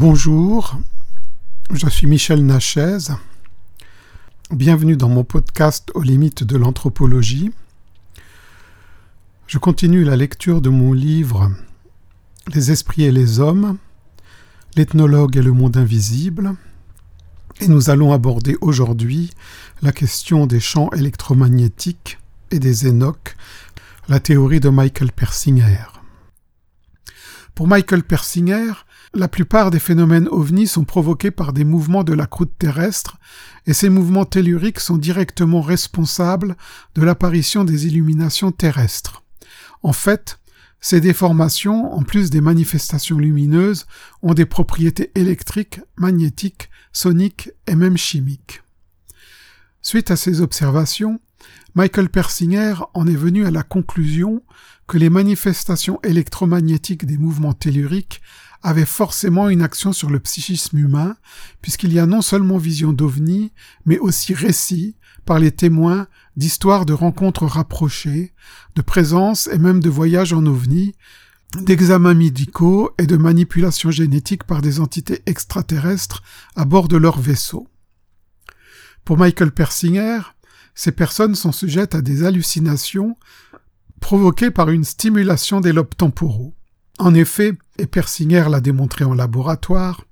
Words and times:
Bonjour, 0.00 0.78
je 1.70 1.86
suis 1.90 2.06
Michel 2.06 2.46
Nachez. 2.46 3.12
Bienvenue 4.50 4.96
dans 4.96 5.10
mon 5.10 5.24
podcast 5.24 5.90
aux 5.94 6.00
limites 6.00 6.42
de 6.42 6.56
l'anthropologie. 6.56 7.50
Je 9.46 9.58
continue 9.58 10.02
la 10.02 10.16
lecture 10.16 10.62
de 10.62 10.70
mon 10.70 10.94
livre 10.94 11.52
Les 12.54 12.70
esprits 12.70 13.02
et 13.02 13.12
les 13.12 13.40
hommes, 13.40 13.76
l'ethnologue 14.74 15.36
et 15.36 15.42
le 15.42 15.52
monde 15.52 15.76
invisible, 15.76 16.54
et 17.60 17.68
nous 17.68 17.90
allons 17.90 18.14
aborder 18.14 18.56
aujourd'hui 18.62 19.28
la 19.82 19.92
question 19.92 20.46
des 20.46 20.60
champs 20.60 20.90
électromagnétiques 20.92 22.18
et 22.50 22.58
des 22.58 22.86
énoques, 22.86 23.36
la 24.08 24.18
théorie 24.18 24.60
de 24.60 24.70
Michael 24.70 25.12
Persinger. 25.12 25.84
Pour 27.54 27.68
Michael 27.68 28.02
Persinger, 28.02 28.72
la 29.12 29.28
plupart 29.28 29.70
des 29.70 29.78
phénomènes 29.78 30.28
ovnis 30.30 30.68
sont 30.68 30.84
provoqués 30.84 31.30
par 31.30 31.52
des 31.52 31.64
mouvements 31.64 32.04
de 32.04 32.12
la 32.12 32.26
croûte 32.26 32.52
terrestre, 32.58 33.18
et 33.66 33.72
ces 33.72 33.88
mouvements 33.88 34.24
telluriques 34.24 34.80
sont 34.80 34.98
directement 34.98 35.62
responsables 35.62 36.56
de 36.94 37.02
l'apparition 37.02 37.64
des 37.64 37.86
illuminations 37.86 38.52
terrestres. 38.52 39.22
En 39.82 39.92
fait, 39.92 40.38
ces 40.80 41.00
déformations, 41.00 41.92
en 41.92 42.02
plus 42.02 42.30
des 42.30 42.40
manifestations 42.40 43.18
lumineuses, 43.18 43.86
ont 44.22 44.34
des 44.34 44.46
propriétés 44.46 45.10
électriques, 45.14 45.80
magnétiques, 45.96 46.70
soniques 46.92 47.50
et 47.66 47.74
même 47.74 47.96
chimiques. 47.96 48.62
Suite 49.82 50.10
à 50.10 50.16
ces 50.16 50.40
observations, 50.40 51.20
Michael 51.74 52.08
Persinger 52.08 52.74
en 52.94 53.06
est 53.06 53.16
venu 53.16 53.46
à 53.46 53.50
la 53.50 53.62
conclusion 53.62 54.42
que 54.86 54.98
les 54.98 55.10
manifestations 55.10 56.00
électromagnétiques 56.02 57.06
des 57.06 57.16
mouvements 57.16 57.54
telluriques 57.54 58.20
avaient 58.62 58.86
forcément 58.86 59.48
une 59.48 59.62
action 59.62 59.92
sur 59.92 60.10
le 60.10 60.20
psychisme 60.20 60.78
humain, 60.78 61.16
puisqu'il 61.62 61.92
y 61.92 61.98
a 61.98 62.06
non 62.06 62.22
seulement 62.22 62.58
vision 62.58 62.92
d'ovnis, 62.92 63.52
mais 63.86 63.98
aussi 63.98 64.34
récits 64.34 64.96
par 65.24 65.38
les 65.38 65.52
témoins 65.52 66.06
d'histoires 66.36 66.86
de 66.86 66.92
rencontres 66.92 67.46
rapprochées, 67.46 68.34
de 68.76 68.82
présence 68.82 69.48
et 69.48 69.58
même 69.58 69.80
de 69.80 69.90
voyages 69.90 70.32
en 70.32 70.44
ovnis, 70.46 70.94
d'examens 71.56 72.14
médicaux 72.14 72.90
et 72.98 73.06
de 73.06 73.16
manipulations 73.16 73.90
génétiques 73.90 74.44
par 74.44 74.62
des 74.62 74.80
entités 74.80 75.22
extraterrestres 75.26 76.22
à 76.56 76.64
bord 76.64 76.88
de 76.88 76.96
leurs 76.96 77.20
vaisseaux. 77.20 77.68
Pour 79.04 79.18
Michael 79.18 79.50
Persinger, 79.50 80.20
ces 80.74 80.92
personnes 80.92 81.34
sont 81.34 81.52
sujettes 81.52 81.94
à 81.94 82.02
des 82.02 82.24
hallucinations 82.24 83.16
provoquées 84.00 84.50
par 84.50 84.70
une 84.70 84.84
stimulation 84.84 85.60
des 85.60 85.72
lobes 85.72 85.96
temporaux. 85.96 86.54
En 86.98 87.14
effet, 87.14 87.54
Persinger 87.86 88.46
l'a 88.50 88.60
démontré 88.60 89.04
en 89.04 89.14
laboratoire, 89.14 90.04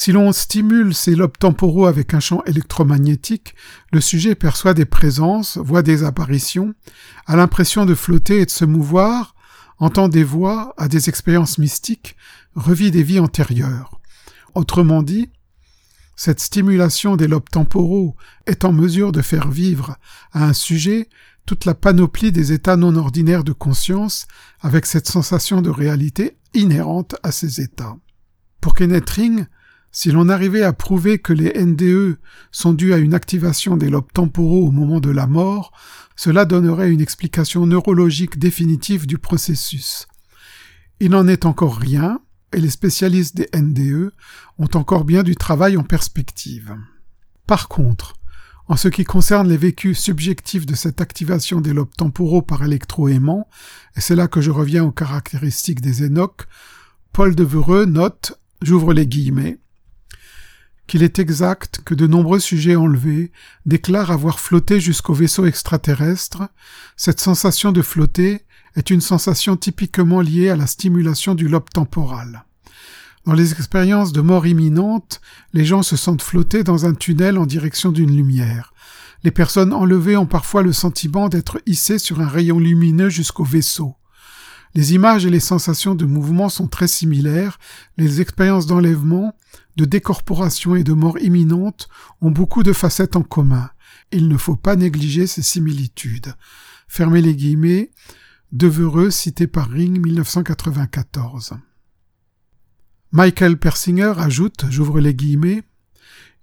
si 0.00 0.12
l'on 0.12 0.32
stimule 0.32 0.94
ces 0.94 1.14
lobes 1.14 1.36
temporaux 1.38 1.84
avec 1.84 2.14
un 2.14 2.20
champ 2.20 2.42
électromagnétique, 2.46 3.54
le 3.92 4.00
sujet 4.00 4.34
perçoit 4.34 4.72
des 4.72 4.86
présences, 4.86 5.58
voit 5.58 5.82
des 5.82 6.04
apparitions, 6.04 6.72
a 7.26 7.36
l'impression 7.36 7.84
de 7.84 7.94
flotter 7.94 8.40
et 8.40 8.46
de 8.46 8.50
se 8.50 8.64
mouvoir, 8.64 9.34
entend 9.78 10.08
des 10.08 10.24
voix, 10.24 10.72
a 10.78 10.88
des 10.88 11.10
expériences 11.10 11.58
mystiques, 11.58 12.16
revit 12.54 12.90
des 12.90 13.02
vies 13.02 13.20
antérieures. 13.20 14.00
Autrement 14.54 15.02
dit, 15.02 15.28
cette 16.16 16.40
stimulation 16.40 17.16
des 17.16 17.28
lobes 17.28 17.50
temporaux 17.50 18.16
est 18.46 18.64
en 18.64 18.72
mesure 18.72 19.12
de 19.12 19.20
faire 19.20 19.50
vivre 19.50 19.96
à 20.32 20.46
un 20.46 20.54
sujet 20.54 21.08
la 21.64 21.74
panoplie 21.74 22.32
des 22.32 22.52
états 22.52 22.76
non 22.76 22.96
ordinaires 22.96 23.44
de 23.44 23.52
conscience 23.52 24.26
avec 24.60 24.86
cette 24.86 25.08
sensation 25.08 25.62
de 25.62 25.70
réalité 25.70 26.36
inhérente 26.54 27.16
à 27.22 27.32
ces 27.32 27.60
états. 27.60 27.96
Pour 28.60 28.74
Kenneth 28.74 29.08
Ring, 29.10 29.46
si 29.92 30.12
l'on 30.12 30.28
arrivait 30.28 30.62
à 30.62 30.72
prouver 30.72 31.18
que 31.18 31.32
les 31.32 31.52
NDE 31.52 32.18
sont 32.52 32.72
dus 32.72 32.92
à 32.92 32.98
une 32.98 33.14
activation 33.14 33.76
des 33.76 33.90
lobes 33.90 34.12
temporaux 34.12 34.66
au 34.66 34.70
moment 34.70 35.00
de 35.00 35.10
la 35.10 35.26
mort, 35.26 35.72
cela 36.14 36.44
donnerait 36.44 36.92
une 36.92 37.00
explication 37.00 37.66
neurologique 37.66 38.38
définitive 38.38 39.06
du 39.06 39.18
processus. 39.18 40.06
Il 41.00 41.10
n'en 41.10 41.26
est 41.26 41.46
encore 41.46 41.76
rien, 41.76 42.20
et 42.52 42.60
les 42.60 42.70
spécialistes 42.70 43.36
des 43.36 43.48
NDE 43.54 44.12
ont 44.58 44.68
encore 44.74 45.04
bien 45.04 45.22
du 45.22 45.34
travail 45.34 45.76
en 45.76 45.82
perspective. 45.82 46.76
Par 47.46 47.68
contre, 47.68 48.14
en 48.70 48.76
ce 48.76 48.86
qui 48.86 49.02
concerne 49.02 49.48
les 49.48 49.56
vécus 49.56 49.98
subjectifs 49.98 50.64
de 50.64 50.76
cette 50.76 51.00
activation 51.00 51.60
des 51.60 51.72
lobes 51.72 51.94
temporaux 51.96 52.40
par 52.40 52.62
électroaimant, 52.62 53.48
et 53.96 54.00
c'est 54.00 54.14
là 54.14 54.28
que 54.28 54.40
je 54.40 54.52
reviens 54.52 54.84
aux 54.84 54.92
caractéristiques 54.92 55.80
des 55.80 56.04
Énoques, 56.04 56.46
Paul 57.12 57.34
de 57.34 57.42
Vereux 57.42 57.84
note, 57.84 58.38
j'ouvre 58.62 58.92
les 58.92 59.08
guillemets, 59.08 59.58
qu'il 60.86 61.02
est 61.02 61.18
exact 61.18 61.80
que 61.84 61.96
de 61.96 62.06
nombreux 62.06 62.38
sujets 62.38 62.76
enlevés 62.76 63.32
déclarent 63.66 64.12
avoir 64.12 64.38
flotté 64.38 64.78
jusqu'au 64.78 65.14
vaisseau 65.14 65.46
extraterrestre, 65.46 66.48
cette 66.96 67.18
sensation 67.18 67.72
de 67.72 67.82
flotter 67.82 68.42
est 68.76 68.90
une 68.90 69.00
sensation 69.00 69.56
typiquement 69.56 70.20
liée 70.20 70.48
à 70.48 70.54
la 70.54 70.68
stimulation 70.68 71.34
du 71.34 71.48
lobe 71.48 71.70
temporal. 71.70 72.44
Dans 73.26 73.34
les 73.34 73.52
expériences 73.52 74.12
de 74.12 74.22
mort 74.22 74.46
imminente, 74.46 75.20
les 75.52 75.64
gens 75.64 75.82
se 75.82 75.96
sentent 75.96 76.22
flotter 76.22 76.64
dans 76.64 76.86
un 76.86 76.94
tunnel 76.94 77.36
en 77.38 77.46
direction 77.46 77.92
d'une 77.92 78.16
lumière. 78.16 78.72
Les 79.22 79.30
personnes 79.30 79.74
enlevées 79.74 80.16
ont 80.16 80.26
parfois 80.26 80.62
le 80.62 80.72
sentiment 80.72 81.28
d'être 81.28 81.60
hissées 81.66 81.98
sur 81.98 82.20
un 82.20 82.28
rayon 82.28 82.58
lumineux 82.58 83.10
jusqu'au 83.10 83.44
vaisseau. 83.44 83.94
Les 84.74 84.94
images 84.94 85.26
et 85.26 85.30
les 85.30 85.40
sensations 85.40 85.94
de 85.94 86.06
mouvement 86.06 86.48
sont 86.48 86.68
très 86.68 86.88
similaires, 86.88 87.58
les 87.98 88.20
expériences 88.20 88.66
d'enlèvement, 88.66 89.36
de 89.76 89.84
décorporation 89.84 90.74
et 90.76 90.84
de 90.84 90.92
mort 90.92 91.18
imminente 91.18 91.88
ont 92.20 92.30
beaucoup 92.30 92.62
de 92.62 92.72
facettes 92.72 93.16
en 93.16 93.22
commun. 93.22 93.70
Il 94.12 94.28
ne 94.28 94.36
faut 94.36 94.56
pas 94.56 94.76
négliger 94.76 95.26
ces 95.26 95.42
similitudes. 95.42 96.34
Fermez 96.88 97.20
les 97.20 97.34
guillemets, 97.34 97.90
Devereux 98.52 99.10
cité 99.10 99.46
par 99.46 99.68
Ring 99.68 100.04
1994. 100.04 101.52
Michael 103.12 103.56
Persinger 103.56 104.12
ajoute, 104.18 104.66
j'ouvre 104.70 105.00
les 105.00 105.14
guillemets, 105.14 105.64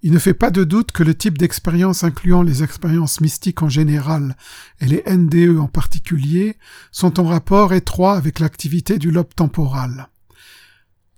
il 0.03 0.11
ne 0.11 0.19
fait 0.19 0.33
pas 0.33 0.51
de 0.51 0.65
doute 0.65 0.91
que 0.91 1.01
le 1.01 1.15
type 1.15 1.37
d'expérience 1.37 2.03
incluant 2.03 2.41
les 2.41 2.61
expériences 2.61 3.21
mystiques 3.21 3.63
en 3.63 3.69
général 3.69 4.35
et 4.81 4.85
les 4.85 5.03
NDE 5.07 5.59
en 5.59 5.67
particulier 5.67 6.57
sont 6.91 7.21
en 7.21 7.23
rapport 7.23 7.73
étroit 7.73 8.17
avec 8.17 8.39
l'activité 8.39 8.99
du 8.99 9.11
lobe 9.11 9.33
temporal. 9.33 10.09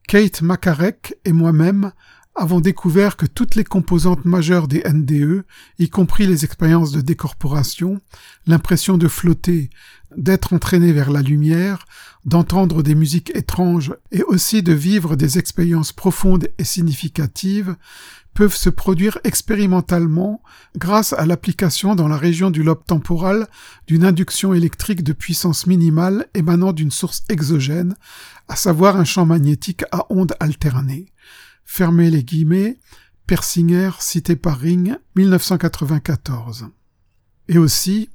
Kate 0.07 0.43
Makarek 0.43 1.15
et 1.25 1.33
moi-même 1.33 1.93
avons 2.35 2.61
découvert 2.61 3.17
que 3.17 3.25
toutes 3.25 3.55
les 3.55 3.65
composantes 3.65 4.25
majeures 4.25 4.67
des 4.67 4.83
NDE, 4.87 5.43
y 5.77 5.89
compris 5.89 6.25
les 6.25 6.45
expériences 6.45 6.91
de 6.91 7.01
décorporation, 7.01 7.99
l'impression 8.45 8.97
de 8.97 9.07
flotter, 9.07 9.69
d'être 10.15 10.53
entraîné 10.53 10.91
vers 10.91 11.11
la 11.11 11.21
lumière, 11.21 11.85
d'entendre 12.25 12.83
des 12.83 12.95
musiques 12.95 13.35
étranges 13.35 13.93
et 14.11 14.23
aussi 14.23 14.63
de 14.63 14.73
vivre 14.73 15.15
des 15.15 15.37
expériences 15.37 15.93
profondes 15.93 16.49
et 16.57 16.63
significatives, 16.63 17.75
peuvent 18.33 18.55
se 18.55 18.69
produire 18.69 19.19
expérimentalement 19.23 20.41
grâce 20.77 21.13
à 21.13 21.25
l'application 21.25 21.95
dans 21.95 22.07
la 22.07 22.17
région 22.17 22.51
du 22.51 22.63
lobe 22.63 22.85
temporal 22.85 23.47
d'une 23.87 24.05
induction 24.05 24.53
électrique 24.53 25.03
de 25.03 25.13
puissance 25.13 25.67
minimale 25.67 26.27
émanant 26.33 26.71
d'une 26.71 26.91
source 26.91 27.23
exogène, 27.29 27.95
à 28.47 28.55
savoir 28.55 28.95
un 28.95 29.03
champ 29.03 29.25
magnétique 29.25 29.83
à 29.91 30.05
ondes 30.09 30.35
alternées. 30.39 31.07
Fermez 31.65 32.09
les 32.09 32.23
guillemets, 32.23 32.79
Persinger, 33.27 33.91
cité 33.99 34.35
par 34.35 34.57
Ring, 34.57 34.95
1994. 35.15 36.69
Et 37.47 37.59
aussi, 37.59 38.09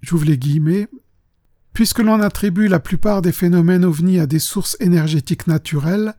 j'ouvre 0.00 0.26
les 0.26 0.38
guillemets, 0.38 0.88
puisque 1.72 2.00
l'on 2.00 2.20
attribue 2.20 2.68
la 2.68 2.80
plupart 2.80 3.22
des 3.22 3.32
phénomènes 3.32 3.84
ovnis 3.84 4.18
à 4.18 4.26
des 4.26 4.38
sources 4.38 4.76
énergétiques 4.80 5.46
naturelles, 5.46 6.14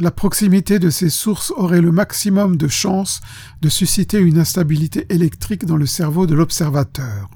la 0.00 0.10
proximité 0.10 0.78
de 0.78 0.90
ces 0.90 1.10
sources 1.10 1.52
aurait 1.56 1.80
le 1.80 1.92
maximum 1.92 2.56
de 2.56 2.68
chances 2.68 3.20
de 3.62 3.68
susciter 3.68 4.18
une 4.18 4.38
instabilité 4.38 5.06
électrique 5.08 5.66
dans 5.66 5.76
le 5.76 5.86
cerveau 5.86 6.26
de 6.26 6.34
l'observateur. 6.34 7.30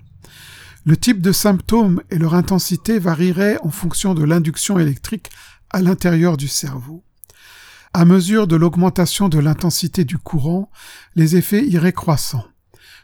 Le 0.85 0.97
type 0.97 1.21
de 1.21 1.33
symptômes 1.33 2.01
et 2.11 2.19
leur 2.19 2.35
intensité 2.35 2.99
varieraient 2.99 3.59
en 3.63 3.71
fonction 3.71 4.15
de 4.15 4.25
l'induction 4.25 4.79
électrique 4.79 5.31
à 5.71 5.83
l'intérieur 5.83 6.37
du 6.37 6.49
cerveau. 6.49 7.05
À 7.93 8.05
mesure 8.05 8.47
de 8.47 8.57
l'augmentation 8.57 9.29
de 9.29 9.39
l'intensité 9.39 10.05
du 10.05 10.19
courant, 10.19 10.71
les 11.15 11.37
effets 11.37 11.65
iraient 11.65 11.93
croissant, 11.93 12.45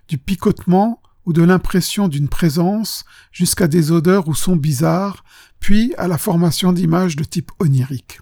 du 0.09 0.19
picotement 0.19 1.01
ou 1.27 1.33
de 1.33 1.43
l'impression 1.43 2.09
d'une 2.09 2.29
présence 2.29 3.05
jusqu'à 3.33 3.67
des 3.67 3.91
odeurs 3.91 4.29
ou 4.29 4.35
sons 4.35 4.57
bizarres, 4.57 5.25
puis 5.61 5.95
à 5.97 6.09
la 6.09 6.19
formation 6.19 6.73
d'images 6.73 7.17
de 7.17 7.25
type 7.25 7.51
onirique. 7.59 8.21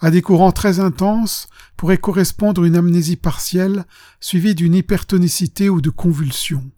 À 0.00 0.10
des 0.10 0.22
courants 0.22 0.52
très 0.52 0.80
intenses 0.80 1.48
pourrait 1.76 1.98
correspondre 1.98 2.64
une 2.64 2.76
amnésie 2.76 3.16
partielle 3.16 3.84
suivie 4.20 4.54
d'une 4.54 4.74
hypertonicité 4.74 5.68
ou 5.68 5.80
de 5.80 5.90
convulsions. 5.90 6.70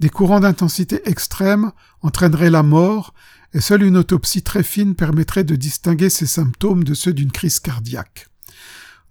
Des 0.00 0.08
courants 0.08 0.40
d'intensité 0.40 1.00
extrême 1.08 1.72
entraîneraient 2.02 2.50
la 2.50 2.62
mort 2.62 3.14
et 3.54 3.60
seule 3.60 3.84
une 3.84 3.96
autopsie 3.96 4.42
très 4.42 4.64
fine 4.64 4.94
permettrait 4.94 5.44
de 5.44 5.56
distinguer 5.56 6.10
ces 6.10 6.26
symptômes 6.26 6.84
de 6.84 6.94
ceux 6.94 7.12
d'une 7.12 7.30
crise 7.30 7.60
cardiaque. 7.60 8.28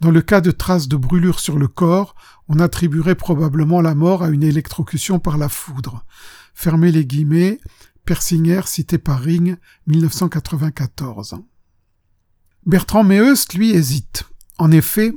Dans 0.03 0.11
le 0.11 0.21
cas 0.21 0.41
de 0.41 0.51
traces 0.51 0.89
de 0.89 0.97
brûlure 0.97 1.39
sur 1.39 1.57
le 1.57 1.69
corps, 1.69 2.13
on 2.50 2.59
attribuerait 2.59 3.15
probablement 3.15 3.79
la 3.79 3.95
mort 3.95 4.21
à 4.21 4.27
une 4.27 4.44
électrocution 4.44 5.17
par 5.17 5.38
la 5.38 5.47
foudre. 5.47 6.03
Fermez 6.53 6.91
les 6.91 7.05
guillemets, 7.05 7.61
Persinger 8.03 8.63
cité 8.65 8.97
par 8.97 9.21
Ring, 9.21 9.55
1994. 9.88 11.35
Bertrand 12.65 13.05
Meust, 13.05 13.53
lui, 13.53 13.71
hésite. 13.71 14.25
En 14.57 14.71
effet, 14.71 15.13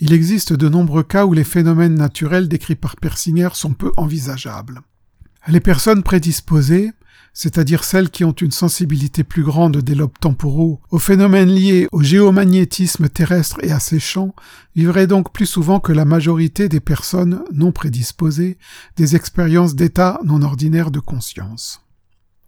il 0.00 0.12
existe 0.12 0.52
de 0.52 0.68
nombreux 0.68 1.04
cas 1.04 1.24
où 1.24 1.32
les 1.32 1.44
phénomènes 1.44 1.94
naturels 1.94 2.48
décrits 2.48 2.74
par 2.74 2.96
Persinger 2.96 3.50
sont 3.52 3.74
peu 3.74 3.92
envisageables. 3.96 4.80
Les 5.46 5.60
personnes 5.60 6.02
prédisposées, 6.02 6.90
c'est-à-dire 7.38 7.84
celles 7.84 8.08
qui 8.08 8.24
ont 8.24 8.32
une 8.32 8.50
sensibilité 8.50 9.22
plus 9.22 9.42
grande 9.42 9.76
des 9.76 9.94
lobes 9.94 10.18
temporaux 10.18 10.80
aux 10.90 10.98
phénomènes 10.98 11.50
liés 11.50 11.86
au 11.92 12.02
géomagnétisme 12.02 13.10
terrestre 13.10 13.58
et 13.62 13.72
à 13.72 13.78
ses 13.78 14.00
champs, 14.00 14.34
vivraient 14.74 15.06
donc 15.06 15.34
plus 15.34 15.44
souvent 15.44 15.78
que 15.78 15.92
la 15.92 16.06
majorité 16.06 16.70
des 16.70 16.80
personnes 16.80 17.44
non 17.52 17.72
prédisposées 17.72 18.56
des 18.96 19.16
expériences 19.16 19.74
d'état 19.74 20.18
non 20.24 20.40
ordinaires 20.40 20.90
de 20.90 20.98
conscience. 20.98 21.82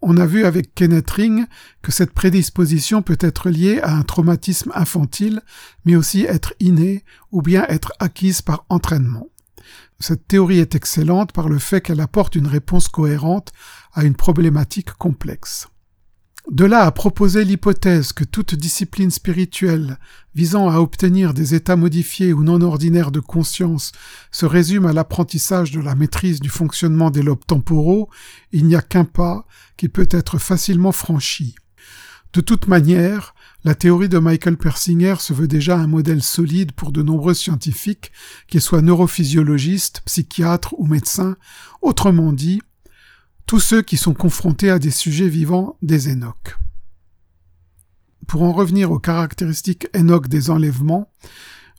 On 0.01 0.17
a 0.17 0.25
vu 0.25 0.43
avec 0.43 0.73
Kenneth 0.73 1.11
Ring 1.11 1.45
que 1.83 1.91
cette 1.91 2.13
prédisposition 2.13 3.03
peut 3.03 3.17
être 3.19 3.51
liée 3.51 3.79
à 3.83 3.95
un 3.95 4.01
traumatisme 4.01 4.71
infantile, 4.73 5.43
mais 5.85 5.97
aussi 5.97 6.23
être 6.23 6.55
innée 6.59 7.05
ou 7.31 7.43
bien 7.43 7.63
être 7.69 7.93
acquise 7.99 8.41
par 8.41 8.65
entraînement. 8.69 9.27
Cette 9.99 10.27
théorie 10.27 10.59
est 10.59 10.75
excellente 10.75 11.33
par 11.33 11.49
le 11.49 11.59
fait 11.59 11.81
qu'elle 11.81 11.99
apporte 11.99 12.35
une 12.35 12.47
réponse 12.47 12.87
cohérente 12.87 13.51
à 13.93 14.05
une 14.05 14.15
problématique 14.15 14.91
complexe. 14.93 15.67
De 16.49 16.65
là 16.65 16.85
à 16.85 16.91
proposer 16.91 17.43
l'hypothèse 17.45 18.11
que 18.11 18.23
toute 18.23 18.55
discipline 18.55 19.11
spirituelle 19.11 19.99
visant 20.33 20.69
à 20.69 20.79
obtenir 20.79 21.33
des 21.33 21.53
états 21.53 21.75
modifiés 21.75 22.33
ou 22.33 22.43
non 22.43 22.61
ordinaires 22.61 23.11
de 23.11 23.19
conscience 23.19 23.91
se 24.31 24.47
résume 24.47 24.87
à 24.87 24.93
l'apprentissage 24.93 25.71
de 25.71 25.81
la 25.81 25.93
maîtrise 25.93 26.39
du 26.39 26.49
fonctionnement 26.49 27.11
des 27.11 27.21
lobes 27.21 27.45
temporaux, 27.45 28.09
il 28.51 28.65
n'y 28.65 28.75
a 28.75 28.81
qu'un 28.81 29.05
pas 29.05 29.45
qui 29.77 29.89
peut 29.89 30.07
être 30.09 30.39
facilement 30.39 30.91
franchi. 30.91 31.55
De 32.33 32.41
toute 32.41 32.67
manière, 32.67 33.35
la 33.65 33.75
théorie 33.75 34.07
de 34.07 34.19
Michael 34.19 34.57
Persinger 34.57 35.15
se 35.19 35.33
veut 35.33 35.47
déjà 35.47 35.77
un 35.77 35.87
modèle 35.87 36.23
solide 36.23 36.71
pour 36.71 36.93
de 36.93 37.03
nombreux 37.03 37.33
scientifiques, 37.33 38.11
qu'ils 38.47 38.61
soient 38.61 38.81
neurophysiologistes, 38.81 40.01
psychiatres 40.05 40.73
ou 40.77 40.85
médecins, 40.85 41.35
autrement 41.81 42.31
dit, 42.31 42.61
tous 43.45 43.59
ceux 43.59 43.81
qui 43.81 43.97
sont 43.97 44.13
confrontés 44.13 44.69
à 44.69 44.79
des 44.79 44.91
sujets 44.91 45.27
vivants 45.27 45.75
des 45.81 46.07
Enoch. 46.07 46.57
Pour 48.27 48.43
en 48.43 48.53
revenir 48.53 48.91
aux 48.91 48.99
caractéristiques 48.99 49.87
Enoch 49.93 50.29
des 50.29 50.51
enlèvements, 50.51 51.11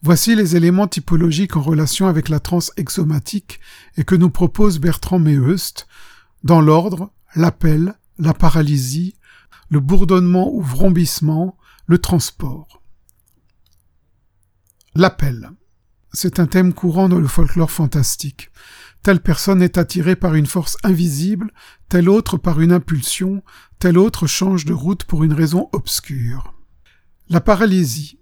voici 0.02 0.34
les 0.34 0.56
éléments 0.56 0.88
typologiques 0.88 1.56
en 1.56 1.62
relation 1.62 2.08
avec 2.08 2.28
la 2.28 2.40
transe 2.40 2.72
exomatique 2.76 3.60
et 3.96 4.04
que 4.04 4.16
nous 4.16 4.30
propose 4.30 4.80
Bertrand 4.80 5.18
Meust, 5.18 5.86
dans 6.42 6.60
l'ordre 6.60 7.10
l'appel, 7.36 7.94
la 8.18 8.34
paralysie, 8.34 9.14
le 9.70 9.80
bourdonnement 9.80 10.52
ou 10.52 10.60
vrombissement, 10.60 11.56
le 11.90 11.98
transport. 11.98 12.80
L'appel. 14.94 15.50
C'est 16.12 16.38
un 16.38 16.46
thème 16.46 16.72
courant 16.72 17.08
dans 17.08 17.18
le 17.18 17.26
folklore 17.26 17.72
fantastique. 17.72 18.52
Telle 19.02 19.20
personne 19.20 19.60
est 19.60 19.76
attirée 19.76 20.14
par 20.14 20.36
une 20.36 20.46
force 20.46 20.76
invisible, 20.84 21.50
telle 21.88 22.08
autre 22.08 22.36
par 22.36 22.60
une 22.60 22.70
impulsion, 22.70 23.42
telle 23.80 23.98
autre 23.98 24.28
change 24.28 24.66
de 24.66 24.72
route 24.72 25.02
pour 25.02 25.24
une 25.24 25.32
raison 25.32 25.68
obscure. 25.72 26.54
La 27.28 27.40
paralysie. 27.40 28.20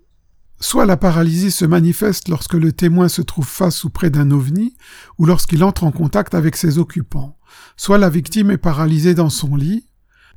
Soit 0.60 0.86
la 0.86 0.96
paralysie 0.96 1.50
se 1.50 1.66
manifeste 1.66 2.28
lorsque 2.28 2.54
le 2.54 2.72
témoin 2.72 3.08
se 3.08 3.20
trouve 3.20 3.46
face 3.46 3.84
ou 3.84 3.90
près 3.90 4.08
d'un 4.08 4.30
ovni, 4.30 4.78
ou 5.18 5.26
lorsqu'il 5.26 5.62
entre 5.62 5.84
en 5.84 5.92
contact 5.92 6.34
avec 6.34 6.56
ses 6.56 6.78
occupants. 6.78 7.38
Soit 7.76 7.98
la 7.98 8.08
victime 8.08 8.50
est 8.50 8.56
paralysée 8.56 9.12
dans 9.12 9.28
son 9.28 9.56
lit. 9.56 9.87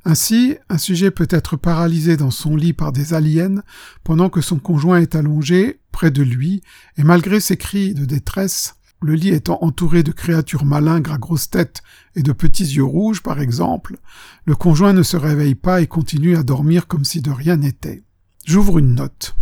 Ainsi, 0.04 0.56
un 0.68 0.78
sujet 0.78 1.12
peut 1.12 1.28
être 1.30 1.56
paralysé 1.56 2.16
dans 2.16 2.32
son 2.32 2.56
lit 2.56 2.72
par 2.72 2.90
des 2.90 3.14
aliens 3.14 3.62
pendant 4.02 4.30
que 4.30 4.40
son 4.40 4.58
conjoint 4.58 5.00
est 5.00 5.14
allongé 5.14 5.80
près 5.92 6.10
de 6.10 6.22
lui, 6.22 6.62
et 6.96 7.04
malgré 7.04 7.38
ses 7.38 7.56
cris 7.56 7.94
de 7.94 8.04
détresse, 8.04 8.74
le 9.00 9.14
lit 9.14 9.28
étant 9.28 9.58
entouré 9.62 10.02
de 10.02 10.12
créatures 10.12 10.64
malingres 10.64 11.12
à 11.12 11.18
grosses 11.18 11.50
têtes 11.50 11.82
et 12.16 12.22
de 12.22 12.32
petits 12.32 12.64
yeux 12.64 12.84
rouges, 12.84 13.22
par 13.22 13.40
exemple, 13.40 13.96
le 14.44 14.54
conjoint 14.54 14.92
ne 14.92 15.02
se 15.02 15.16
réveille 15.16 15.54
pas 15.54 15.80
et 15.80 15.86
continue 15.86 16.36
à 16.36 16.42
dormir 16.42 16.86
comme 16.86 17.04
si 17.04 17.20
de 17.20 17.30
rien 17.30 17.56
n'était. 17.56 18.02
J'ouvre 18.44 18.78
une 18.78 18.94
note. 18.94 19.36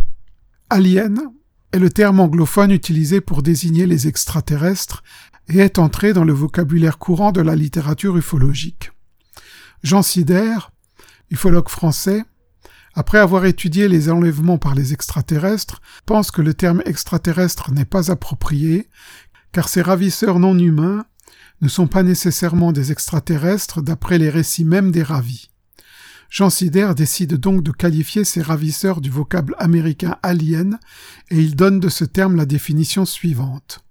Alien 0.69 1.19
est 1.71 1.79
le 1.79 1.89
terme 1.89 2.19
anglophone 2.19 2.71
utilisé 2.71 3.21
pour 3.21 3.43
désigner 3.43 3.87
les 3.87 4.07
extraterrestres 4.07 5.03
et 5.47 5.59
est 5.59 5.79
entré 5.79 6.13
dans 6.13 6.23
le 6.23 6.33
vocabulaire 6.33 6.97
courant 6.97 7.31
de 7.31 7.41
la 7.41 7.55
littérature 7.55 8.17
ufologique. 8.17 8.91
Jean 9.83 10.03
Sider, 10.03 10.57
ufologue 11.31 11.69
français, 11.69 12.23
après 12.93 13.19
avoir 13.19 13.45
étudié 13.45 13.87
les 13.87 14.09
enlèvements 14.09 14.57
par 14.57 14.75
les 14.75 14.93
extraterrestres, 14.93 15.81
pense 16.05 16.29
que 16.29 16.41
le 16.41 16.53
terme 16.53 16.83
extraterrestre 16.85 17.71
n'est 17.71 17.85
pas 17.85 18.11
approprié, 18.11 18.89
car 19.51 19.69
ces 19.69 19.81
ravisseurs 19.81 20.39
non 20.39 20.57
humains 20.57 21.05
ne 21.61 21.67
sont 21.67 21.87
pas 21.87 22.03
nécessairement 22.03 22.71
des 22.71 22.91
extraterrestres 22.91 23.81
d'après 23.81 24.17
les 24.17 24.29
récits 24.29 24.65
même 24.65 24.91
des 24.91 25.03
ravis. 25.03 25.49
Jean 26.29 26.49
Sider 26.49 26.91
décide 26.95 27.35
donc 27.35 27.63
de 27.63 27.71
qualifier 27.71 28.23
ces 28.23 28.41
ravisseurs 28.41 29.01
du 29.01 29.09
vocable 29.09 29.55
américain 29.59 30.17
alien 30.23 30.79
et 31.29 31.39
il 31.39 31.55
donne 31.55 31.79
de 31.79 31.89
ce 31.89 32.05
terme 32.05 32.35
la 32.35 32.45
définition 32.45 33.05
suivante. 33.05 33.83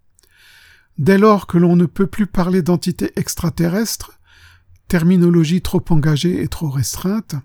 Dès 0.98 1.18
lors 1.18 1.46
que 1.46 1.58
l'on 1.58 1.76
ne 1.76 1.86
peut 1.86 2.06
plus 2.06 2.26
parler 2.26 2.62
d'entité 2.62 3.12
extraterrestre, 3.16 4.19
terminologie 4.90 5.62
trop 5.62 5.84
engagée 5.90 6.42
et 6.42 6.48
trop 6.48 6.68
restreinte, 6.68 7.36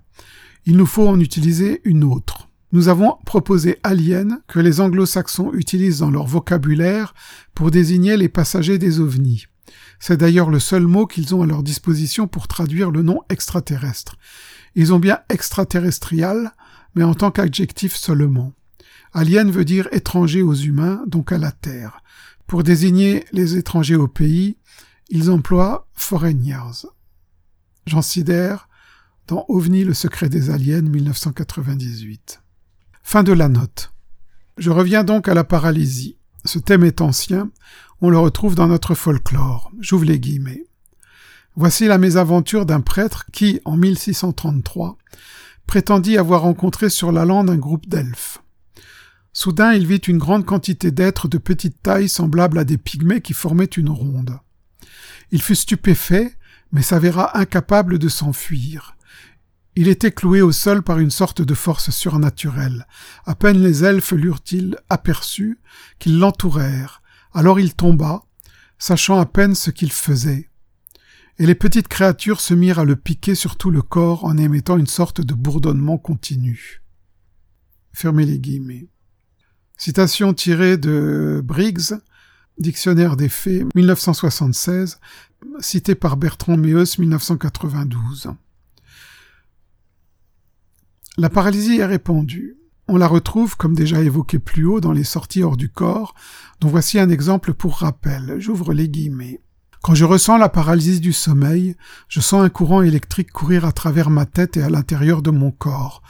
il 0.65 0.75
nous 0.77 0.87
faut 0.87 1.07
en 1.07 1.19
utiliser 1.19 1.79
une 1.83 2.03
autre. 2.03 2.49
Nous 2.71 2.87
avons 2.87 3.19
proposé 3.23 3.77
alien 3.83 4.41
que 4.47 4.59
les 4.59 4.81
anglo-saxons 4.81 5.51
utilisent 5.53 5.99
dans 5.99 6.09
leur 6.09 6.25
vocabulaire 6.25 7.13
pour 7.53 7.69
désigner 7.69 8.17
les 8.17 8.29
passagers 8.29 8.79
des 8.79 8.99
ovnis. 8.99 9.45
C'est 9.99 10.17
d'ailleurs 10.17 10.49
le 10.49 10.59
seul 10.59 10.87
mot 10.87 11.05
qu'ils 11.05 11.35
ont 11.35 11.43
à 11.43 11.45
leur 11.45 11.61
disposition 11.61 12.27
pour 12.27 12.47
traduire 12.47 12.89
le 12.89 13.03
nom 13.03 13.21
extraterrestre. 13.29 14.15
Ils 14.73 14.91
ont 14.91 14.99
bien 14.99 15.19
extraterrestrial, 15.29 16.51
mais 16.95 17.03
en 17.03 17.13
tant 17.13 17.29
qu'adjectif 17.29 17.95
seulement. 17.95 18.53
Alien 19.13 19.51
veut 19.51 19.65
dire 19.65 19.87
étranger 19.91 20.41
aux 20.41 20.55
humains, 20.55 21.03
donc 21.05 21.31
à 21.31 21.37
la 21.37 21.51
Terre. 21.51 22.01
Pour 22.47 22.63
désigner 22.63 23.23
les 23.33 23.55
étrangers 23.55 23.95
au 23.95 24.07
pays, 24.07 24.57
ils 25.09 25.29
emploient 25.29 25.87
foreigners. 25.93 26.87
Jean 27.87 28.01
dans 29.27 29.45
OVNI, 29.47 29.83
le 29.83 29.93
secret 29.93 30.27
des 30.27 30.49
aliens, 30.49 30.81
1998. 30.81 32.41
Fin 33.03 33.21
de 33.21 33.31
la 33.31 33.47
note. 33.47 33.93
Je 34.57 34.71
reviens 34.71 35.03
donc 35.03 35.27
à 35.27 35.35
la 35.35 35.43
paralysie. 35.43 36.17
Ce 36.45 36.57
thème 36.57 36.83
est 36.83 37.01
ancien, 37.01 37.51
on 38.01 38.09
le 38.09 38.17
retrouve 38.17 38.55
dans 38.55 38.67
notre 38.67 38.95
folklore. 38.95 39.71
J'ouvre 39.79 40.05
les 40.05 40.19
guillemets. 40.19 40.65
Voici 41.55 41.85
la 41.85 41.97
mésaventure 41.97 42.65
d'un 42.65 42.81
prêtre 42.81 43.25
qui, 43.31 43.61
en 43.65 43.77
1633, 43.77 44.97
prétendit 45.67 46.17
avoir 46.17 46.41
rencontré 46.41 46.89
sur 46.89 47.11
la 47.11 47.25
lande 47.25 47.49
un 47.49 47.57
groupe 47.57 47.87
d'elfes. 47.87 48.41
Soudain, 49.31 49.73
il 49.73 49.85
vit 49.85 49.97
une 49.97 50.17
grande 50.17 50.45
quantité 50.45 50.91
d'êtres 50.91 51.27
de 51.27 51.37
petite 51.37 51.83
taille 51.83 52.09
semblables 52.09 52.57
à 52.57 52.63
des 52.63 52.77
pygmées 52.77 53.21
qui 53.21 53.33
formaient 53.33 53.65
une 53.65 53.89
ronde. 53.89 54.39
Il 55.31 55.41
fut 55.41 55.55
stupéfait, 55.55 56.35
mais 56.71 56.81
s'avéra 56.81 57.37
incapable 57.37 57.99
de 57.99 58.09
s'enfuir. 58.09 58.95
Il 59.75 59.89
était 59.89 60.11
cloué 60.11 60.41
au 60.41 60.53
sol 60.53 60.83
par 60.83 60.99
une 60.99 61.11
sorte 61.11 61.41
de 61.41 61.53
force 61.53 61.89
surnaturelle. 61.89 62.87
À 63.25 63.35
peine 63.35 63.61
les 63.61 63.83
elfes 63.83 64.13
l'eurent-ils 64.13 64.77
aperçu 64.89 65.59
qu'ils 65.99 66.17
l'entourèrent. 66.17 67.01
Alors 67.33 67.59
il 67.59 67.73
tomba, 67.73 68.23
sachant 68.77 69.19
à 69.19 69.25
peine 69.25 69.53
ce 69.53 69.71
qu'il 69.71 69.91
faisait. 69.91 70.49
Et 71.37 71.45
les 71.45 71.55
petites 71.55 71.89
créatures 71.89 72.39
se 72.39 72.53
mirent 72.53 72.79
à 72.79 72.85
le 72.85 72.95
piquer 72.95 73.35
sur 73.35 73.57
tout 73.57 73.69
le 73.69 73.81
corps 73.81 74.23
en 74.23 74.37
émettant 74.37 74.77
une 74.77 74.87
sorte 74.87 75.19
de 75.19 75.33
bourdonnement 75.33 75.97
continu. 75.97 76.81
Fermez 77.91 78.25
les 78.25 78.39
guillemets. 78.39 78.87
Citation 79.77 80.33
tirée 80.33 80.77
de 80.77 81.41
Briggs, 81.43 81.95
Dictionnaire 82.57 83.17
des 83.17 83.27
faits, 83.27 83.65
1976, 83.75 84.99
cité 85.59 85.93
par 85.93 86.15
Bertrand 86.15 86.55
Meus, 86.55 86.97
1992. 86.97 88.29
La 91.17 91.29
paralysie 91.29 91.79
est 91.79 91.85
répandue. 91.85 92.55
On 92.87 92.95
la 92.95 93.07
retrouve, 93.07 93.57
comme 93.57 93.75
déjà 93.75 94.01
évoqué 94.01 94.39
plus 94.39 94.65
haut, 94.65 94.79
dans 94.79 94.93
les 94.93 95.03
sorties 95.03 95.43
hors 95.43 95.57
du 95.57 95.67
corps, 95.67 96.15
dont 96.61 96.69
voici 96.69 96.97
un 96.97 97.09
exemple 97.09 97.53
pour 97.53 97.79
rappel. 97.79 98.35
J'ouvre 98.39 98.71
les 98.71 98.87
guillemets. 98.87 99.41
Quand 99.81 99.93
je 99.93 100.05
ressens 100.05 100.37
la 100.37 100.47
paralysie 100.47 101.01
du 101.01 101.11
sommeil, 101.11 101.75
je 102.07 102.21
sens 102.21 102.41
un 102.41 102.49
courant 102.49 102.81
électrique 102.83 103.33
courir 103.33 103.65
à 103.65 103.73
travers 103.73 104.09
ma 104.09 104.25
tête 104.25 104.55
et 104.55 104.63
à 104.63 104.69
l'intérieur 104.69 105.21
de 105.21 105.29
mon 105.29 105.51
corps. 105.51 106.01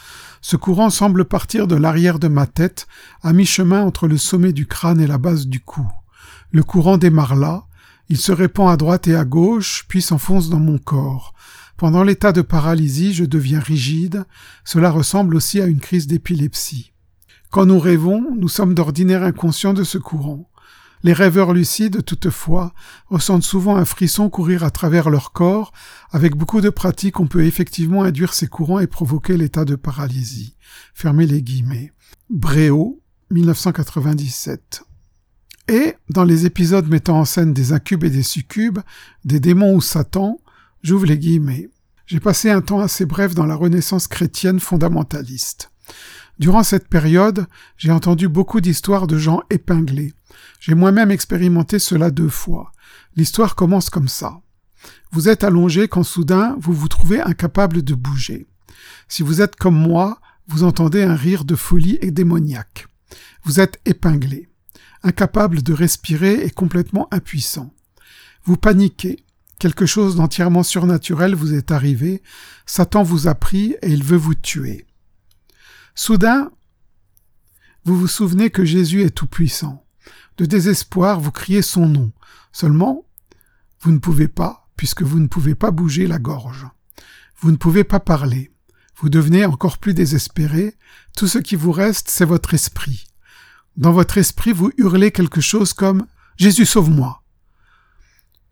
Ce 0.41 0.57
courant 0.57 0.91
semble 0.91 1.25
partir 1.25 1.65
de 1.65 1.75
l'arrière 1.75 2.19
de 2.19 2.27
ma 2.27 2.45
tête, 2.45 2.85
à 3.23 3.33
mi-chemin 3.33 3.81
entre 3.81 4.07
le 4.07 4.17
sommet 4.17 4.53
du 4.53 4.67
crâne 4.67 5.01
et 5.01 5.07
la 5.07 5.17
base 5.17 5.47
du 5.47 5.59
cou. 5.59 5.87
Le 6.55 6.63
courant 6.63 6.97
démarre 6.97 7.35
là, 7.35 7.67
il 8.07 8.15
se 8.15 8.31
répand 8.31 8.71
à 8.71 8.77
droite 8.77 9.09
et 9.09 9.15
à 9.17 9.25
gauche, 9.25 9.83
puis 9.89 10.01
s'enfonce 10.01 10.49
dans 10.49 10.57
mon 10.57 10.77
corps. 10.77 11.33
Pendant 11.75 12.01
l'état 12.01 12.31
de 12.31 12.41
paralysie, 12.41 13.13
je 13.13 13.25
deviens 13.25 13.59
rigide. 13.59 14.23
Cela 14.63 14.89
ressemble 14.89 15.35
aussi 15.35 15.59
à 15.59 15.65
une 15.65 15.81
crise 15.81 16.07
d'épilepsie. 16.07 16.93
Quand 17.51 17.65
nous 17.65 17.77
rêvons, 17.77 18.33
nous 18.39 18.47
sommes 18.47 18.73
d'ordinaire 18.73 19.23
inconscients 19.23 19.73
de 19.73 19.83
ce 19.83 19.97
courant. 19.97 20.49
Les 21.03 21.11
rêveurs 21.11 21.51
lucides, 21.51 22.05
toutefois, 22.05 22.73
ressentent 23.07 23.43
souvent 23.43 23.75
un 23.75 23.83
frisson 23.83 24.29
courir 24.29 24.63
à 24.63 24.71
travers 24.71 25.09
leur 25.09 25.33
corps. 25.33 25.73
Avec 26.11 26.37
beaucoup 26.37 26.61
de 26.61 26.69
pratique, 26.69 27.19
on 27.19 27.27
peut 27.27 27.43
effectivement 27.43 28.03
induire 28.03 28.33
ces 28.33 28.47
courants 28.47 28.79
et 28.79 28.87
provoquer 28.87 29.35
l'état 29.35 29.65
de 29.65 29.75
paralysie. 29.75 30.55
Fermez 30.93 31.27
les 31.27 31.41
guillemets. 31.41 31.91
Bréau, 32.29 33.01
1997. 33.31 34.85
Et, 35.67 35.95
dans 36.09 36.23
les 36.23 36.45
épisodes 36.45 36.87
mettant 36.87 37.19
en 37.19 37.25
scène 37.25 37.53
des 37.53 37.73
incubes 37.73 38.03
et 38.03 38.09
des 38.09 38.23
succubes, 38.23 38.79
des 39.23 39.39
démons 39.39 39.75
ou 39.75 39.81
Satan, 39.81 40.39
j'ouvre 40.83 41.05
les 41.05 41.17
guillemets. 41.17 41.69
J'ai 42.05 42.19
passé 42.19 42.51
un 42.51 42.61
temps 42.61 42.81
assez 42.81 43.05
bref 43.05 43.33
dans 43.33 43.47
la 43.47 43.55
renaissance 43.55 44.07
chrétienne 44.07 44.59
fondamentaliste. 44.59 45.71
Durant 46.37 46.63
cette 46.63 46.87
période, 46.87 47.47
j'ai 47.77 47.91
entendu 47.91 48.27
beaucoup 48.27 48.61
d'histoires 48.61 49.07
de 49.07 49.17
gens 49.17 49.41
épinglés. 49.49 50.13
J'ai 50.59 50.75
moi-même 50.75 51.09
expérimenté 51.11 51.79
cela 51.79 52.11
deux 52.11 52.29
fois. 52.29 52.71
L'histoire 53.15 53.55
commence 53.55 53.89
comme 53.89 54.07
ça. 54.07 54.41
Vous 55.11 55.29
êtes 55.29 55.43
allongé 55.43 55.87
quand 55.87 56.03
soudain 56.03 56.55
vous 56.59 56.73
vous 56.73 56.89
trouvez 56.89 57.21
incapable 57.21 57.81
de 57.81 57.95
bouger. 57.95 58.47
Si 59.07 59.23
vous 59.23 59.41
êtes 59.41 59.55
comme 59.55 59.77
moi, 59.77 60.19
vous 60.47 60.63
entendez 60.63 61.03
un 61.03 61.15
rire 61.15 61.45
de 61.45 61.55
folie 61.55 61.97
et 62.01 62.11
démoniaque. 62.11 62.87
Vous 63.43 63.59
êtes 63.59 63.79
épinglé, 63.85 64.49
incapable 65.05 65.61
de 65.61 65.71
respirer 65.71 66.43
et 66.43 66.49
complètement 66.49 67.07
impuissant. 67.11 67.73
Vous 68.43 68.57
paniquez. 68.57 69.23
Quelque 69.57 69.85
chose 69.85 70.17
d'entièrement 70.17 70.63
surnaturel 70.63 71.33
vous 71.33 71.53
est 71.53 71.71
arrivé. 71.71 72.21
Satan 72.65 73.03
vous 73.03 73.27
a 73.27 73.35
pris 73.35 73.75
et 73.81 73.89
il 73.89 74.03
veut 74.03 74.17
vous 74.17 74.35
tuer. 74.35 74.85
Soudain, 75.95 76.51
vous 77.85 77.97
vous 77.97 78.07
souvenez 78.07 78.49
que 78.49 78.65
Jésus 78.65 79.03
est 79.03 79.11
tout-puissant. 79.11 79.85
De 80.37 80.45
désespoir, 80.45 81.21
vous 81.21 81.31
criez 81.31 81.61
son 81.61 81.87
nom. 81.87 82.11
Seulement, 82.51 83.05
vous 83.79 83.91
ne 83.91 83.99
pouvez 83.99 84.27
pas, 84.27 84.67
puisque 84.75 85.03
vous 85.03 85.19
ne 85.19 85.27
pouvez 85.27 85.55
pas 85.55 85.71
bouger 85.71 86.07
la 86.07 86.19
gorge. 86.19 86.67
Vous 87.37 87.51
ne 87.51 87.57
pouvez 87.57 87.83
pas 87.83 87.99
parler. 87.99 88.51
Vous 88.97 89.09
devenez 89.09 89.45
encore 89.45 89.77
plus 89.77 89.93
désespéré. 89.93 90.75
Tout 91.15 91.27
ce 91.27 91.37
qui 91.37 91.55
vous 91.55 91.71
reste, 91.71 92.09
c'est 92.09 92.25
votre 92.25 92.53
esprit. 92.53 93.05
Dans 93.77 93.91
votre 93.91 94.17
esprit, 94.17 94.53
vous 94.53 94.71
hurlez 94.77 95.11
quelque 95.11 95.41
chose 95.41 95.73
comme 95.73 96.05
Jésus 96.37 96.65
sauve-moi. 96.65 97.23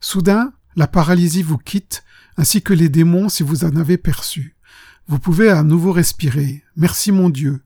Soudain, 0.01 0.53
la 0.75 0.87
paralysie 0.87 1.43
vous 1.43 1.57
quitte, 1.57 2.03
ainsi 2.35 2.61
que 2.61 2.73
les 2.73 2.89
démons 2.89 3.29
si 3.29 3.43
vous 3.43 3.63
en 3.63 3.75
avez 3.77 3.97
perçu. 3.97 4.55
Vous 5.07 5.19
pouvez 5.19 5.49
à 5.49 5.63
nouveau 5.63 5.91
respirer. 5.91 6.63
Merci 6.75 7.11
mon 7.11 7.29
Dieu. 7.29 7.61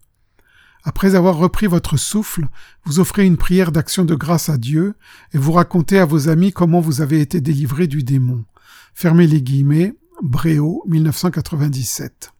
Après 0.83 1.15
avoir 1.15 1.37
repris 1.37 1.67
votre 1.67 1.97
souffle, 1.97 2.47
vous 2.85 2.99
offrez 2.99 3.25
une 3.25 3.37
prière 3.37 3.71
d'action 3.71 4.05
de 4.05 4.15
grâce 4.15 4.49
à 4.49 4.57
Dieu 4.57 4.95
et 5.33 5.37
vous 5.37 5.51
racontez 5.51 5.99
à 5.99 6.05
vos 6.05 6.29
amis 6.29 6.53
comment 6.53 6.79
vous 6.79 7.01
avez 7.01 7.21
été 7.21 7.41
délivré 7.41 7.87
du 7.87 8.03
démon. 8.03 8.45
Fermez 8.93 9.27
les 9.27 9.41
guillemets. 9.41 9.95
Bréau, 10.21 10.83
1997. 10.87 12.33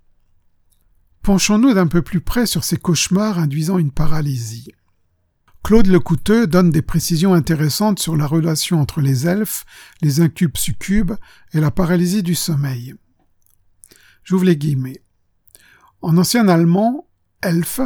Penchons-nous 1.21 1.73
d'un 1.73 1.87
peu 1.87 2.01
plus 2.01 2.21
près 2.21 2.45
sur 2.45 2.63
ces 2.63 2.77
cauchemars 2.77 3.37
induisant 3.37 3.77
une 3.77 3.91
paralysie. 3.91 4.71
Claude 5.63 5.87
Lecouteux 5.87 6.47
donne 6.47 6.69
des 6.69 6.81
précisions 6.81 7.33
intéressantes 7.33 7.99
sur 7.99 8.15
la 8.15 8.25
relation 8.25 8.79
entre 8.79 9.01
les 9.01 9.27
elfes, 9.27 9.65
les 10.01 10.21
incubes 10.21 10.57
succubes 10.57 11.13
et 11.53 11.59
la 11.59 11.71
paralysie 11.71 12.23
du 12.23 12.35
sommeil. 12.35 12.95
J'ouvre 14.23 14.45
les 14.45 14.57
guillemets. 14.57 15.01
En 16.01 16.17
ancien 16.17 16.47
allemand, 16.47 17.07
Elf, 17.41 17.81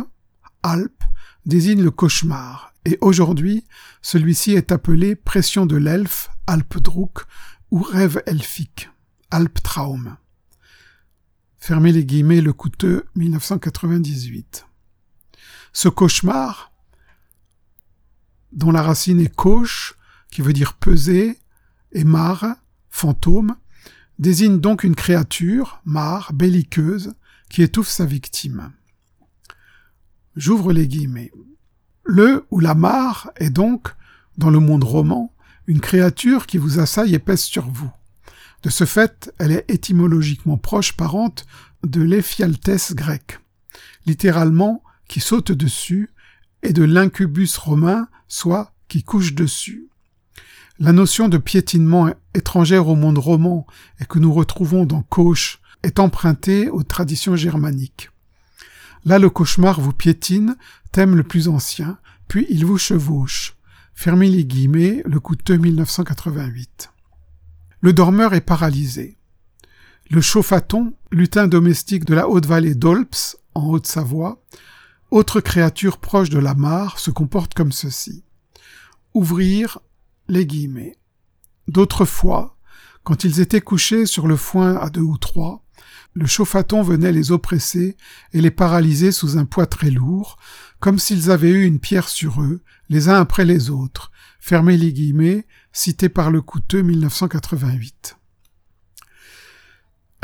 Alp, 0.63 1.03
désigne 1.45 1.81
le 1.81 1.91
cauchemar, 1.91 2.73
et 2.85 2.97
aujourd'hui, 3.01 3.65
celui-ci 4.01 4.53
est 4.53 4.71
appelé 4.71 5.15
pression 5.15 5.65
de 5.65 5.75
l'elfe, 5.75 6.29
Alpdruck, 6.47 7.25
ou 7.71 7.81
rêve 7.81 8.21
elfique, 8.25 8.89
Alptraum. 9.31 10.17
Fermez 11.57 11.91
les 11.91 12.05
guillemets, 12.05 12.41
le 12.41 12.53
coûteux 12.53 13.05
1998. 13.15 14.65
Ce 15.73 15.89
cauchemar, 15.89 16.70
dont 18.51 18.71
la 18.71 18.81
racine 18.81 19.19
est 19.19 19.33
coche, 19.33 19.95
qui 20.31 20.41
veut 20.41 20.53
dire 20.53 20.73
peser, 20.73 21.39
et 21.91 22.03
mar, 22.03 22.45
fantôme, 22.89 23.55
désigne 24.19 24.59
donc 24.59 24.83
une 24.83 24.95
créature, 24.95 25.81
mare, 25.85 26.31
belliqueuse, 26.33 27.13
qui 27.49 27.63
étouffe 27.63 27.89
sa 27.89 28.05
victime. 28.05 28.71
J'ouvre 30.35 30.71
les 30.71 30.87
guillemets. 30.87 31.31
Le 32.03 32.45
ou 32.51 32.59
la 32.59 32.75
mare 32.75 33.31
est 33.35 33.49
donc, 33.49 33.89
dans 34.37 34.49
le 34.49 34.59
monde 34.59 34.83
roman, 34.83 35.33
une 35.67 35.81
créature 35.81 36.47
qui 36.47 36.57
vous 36.57 36.79
assaille 36.79 37.13
et 37.13 37.19
pèse 37.19 37.41
sur 37.41 37.69
vous. 37.69 37.91
De 38.63 38.69
ce 38.69 38.85
fait, 38.85 39.33
elle 39.39 39.51
est 39.51 39.65
étymologiquement 39.69 40.57
proche 40.57 40.93
parente 40.93 41.45
de 41.83 42.01
l'éphialtès 42.01 42.93
grec, 42.93 43.39
littéralement 44.05 44.83
qui 45.07 45.19
saute 45.19 45.51
dessus, 45.51 46.09
et 46.63 46.73
de 46.73 46.83
l'incubus 46.83 47.57
romain, 47.57 48.07
soit 48.27 48.73
qui 48.87 49.03
couche 49.03 49.33
dessus. 49.33 49.87
La 50.79 50.93
notion 50.93 51.29
de 51.29 51.37
piétinement 51.37 52.09
étrangère 52.33 52.87
au 52.87 52.95
monde 52.95 53.17
roman 53.17 53.67
et 53.99 54.05
que 54.05 54.19
nous 54.19 54.33
retrouvons 54.33 54.85
dans 54.85 55.03
Cauche 55.03 55.59
est 55.83 55.99
empruntée 55.99 56.69
aux 56.69 56.83
traditions 56.83 57.35
germaniques. 57.35 58.09
Là, 59.05 59.19
le 59.19 59.29
cauchemar 59.29 59.79
vous 59.79 59.93
piétine, 59.93 60.55
thème 60.91 61.15
le 61.15 61.23
plus 61.23 61.47
ancien, 61.47 61.97
puis 62.27 62.45
il 62.49 62.65
vous 62.65 62.77
chevauche. 62.77 63.55
Fermez 63.93 64.29
les 64.29 64.45
guillemets, 64.45 65.03
le 65.05 65.19
coûteux 65.19 65.57
1988. 65.57 66.91
Le 67.81 67.93
dormeur 67.93 68.33
est 68.33 68.41
paralysé. 68.41 69.17
Le 70.09 70.21
chauffaton, 70.21 70.93
lutin 71.11 71.47
domestique 71.47 72.05
de 72.05 72.13
la 72.13 72.27
Haute-Vallée 72.27 72.75
d'Olps, 72.75 73.37
en 73.55 73.67
Haute-Savoie, 73.67 74.41
autre 75.11 75.41
créature 75.41 75.97
proche 75.97 76.29
de 76.29 76.39
la 76.39 76.55
mare, 76.55 76.97
se 76.97 77.11
comporte 77.11 77.53
comme 77.53 77.71
ceci. 77.71 78.23
Ouvrir 79.13 79.79
les 80.27 80.45
guillemets. 80.45 80.97
D'autres 81.67 82.05
fois, 82.05 82.57
quand 83.03 83.23
ils 83.23 83.41
étaient 83.41 83.61
couchés 83.61 84.05
sur 84.05 84.27
le 84.27 84.37
foin 84.37 84.75
à 84.77 84.89
deux 84.89 85.01
ou 85.01 85.17
trois, 85.17 85.65
le 86.13 86.25
chauffaton 86.25 86.81
venait 86.81 87.11
les 87.11 87.31
oppresser 87.31 87.97
et 88.33 88.41
les 88.41 88.51
paralyser 88.51 89.11
sous 89.11 89.37
un 89.37 89.45
poids 89.45 89.65
très 89.65 89.89
lourd, 89.89 90.37
comme 90.79 90.99
s'ils 90.99 91.31
avaient 91.31 91.51
eu 91.51 91.65
une 91.65 91.79
pierre 91.79 92.09
sur 92.09 92.41
eux, 92.41 92.61
les 92.89 93.09
uns 93.09 93.19
après 93.19 93.45
les 93.45 93.69
autres. 93.69 94.11
Fermez 94.39 94.77
les 94.77 94.93
guillemets, 94.93 95.45
cité 95.71 96.09
par 96.09 96.31
le 96.31 96.41
coûteux 96.41 96.81
1988. 96.81 98.17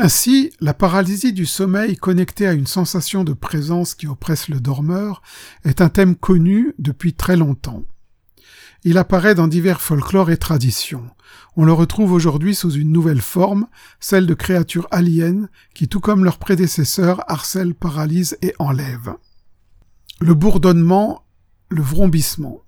Ainsi, 0.00 0.52
la 0.60 0.74
paralysie 0.74 1.32
du 1.32 1.44
sommeil 1.44 1.96
connectée 1.96 2.46
à 2.46 2.52
une 2.52 2.68
sensation 2.68 3.24
de 3.24 3.32
présence 3.32 3.96
qui 3.96 4.06
oppresse 4.06 4.48
le 4.48 4.60
dormeur 4.60 5.22
est 5.64 5.80
un 5.80 5.88
thème 5.88 6.14
connu 6.14 6.72
depuis 6.78 7.14
très 7.14 7.36
longtemps. 7.36 7.82
Il 8.84 8.96
apparaît 8.96 9.34
dans 9.34 9.48
divers 9.48 9.80
folklores 9.80 10.30
et 10.30 10.36
traditions. 10.36 11.10
On 11.56 11.64
le 11.64 11.72
retrouve 11.72 12.12
aujourd'hui 12.12 12.54
sous 12.54 12.70
une 12.70 12.92
nouvelle 12.92 13.20
forme, 13.20 13.66
celle 13.98 14.26
de 14.26 14.34
créatures 14.34 14.86
aliens 14.92 15.48
qui, 15.74 15.88
tout 15.88 15.98
comme 15.98 16.22
leurs 16.22 16.38
prédécesseurs, 16.38 17.28
harcèlent, 17.28 17.74
paralysent 17.74 18.38
et 18.40 18.54
enlèvent. 18.60 19.16
Le 20.20 20.34
bourdonnement, 20.34 21.24
le 21.70 21.82
vrombissement. 21.82 22.62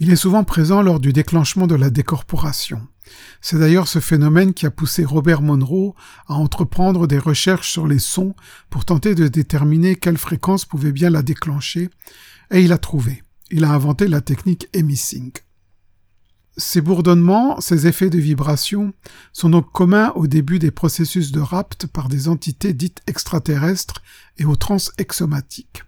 Il 0.00 0.10
est 0.10 0.16
souvent 0.16 0.42
présent 0.42 0.82
lors 0.82 0.98
du 0.98 1.12
déclenchement 1.12 1.68
de 1.68 1.76
la 1.76 1.90
décorporation. 1.90 2.88
C'est 3.40 3.58
d'ailleurs 3.58 3.86
ce 3.86 4.00
phénomène 4.00 4.54
qui 4.54 4.66
a 4.66 4.70
poussé 4.70 5.04
Robert 5.04 5.42
Monroe 5.42 5.94
à 6.26 6.34
entreprendre 6.34 7.06
des 7.06 7.18
recherches 7.18 7.70
sur 7.70 7.86
les 7.86 7.98
sons 7.98 8.34
pour 8.68 8.84
tenter 8.84 9.14
de 9.14 9.28
déterminer 9.28 9.94
quelle 9.94 10.18
fréquence 10.18 10.64
pouvait 10.64 10.92
bien 10.92 11.10
la 11.10 11.22
déclencher, 11.22 11.90
et 12.50 12.62
il 12.62 12.72
a 12.72 12.78
trouvé 12.78 13.22
il 13.50 13.64
a 13.64 13.72
inventé 13.72 14.08
la 14.08 14.20
technique 14.20 14.68
emissing. 14.72 15.32
Ces 16.56 16.80
bourdonnements, 16.80 17.60
ces 17.60 17.86
effets 17.86 18.10
de 18.10 18.18
vibration, 18.18 18.92
sont 19.32 19.50
donc 19.50 19.70
communs 19.72 20.12
au 20.14 20.26
début 20.26 20.58
des 20.58 20.70
processus 20.70 21.32
de 21.32 21.40
rapt 21.40 21.86
par 21.86 22.08
des 22.08 22.28
entités 22.28 22.72
dites 22.72 23.00
extraterrestres 23.06 24.02
et 24.36 24.44
aux 24.44 24.56
trans 24.56 24.78
exomatiques. 24.98 25.82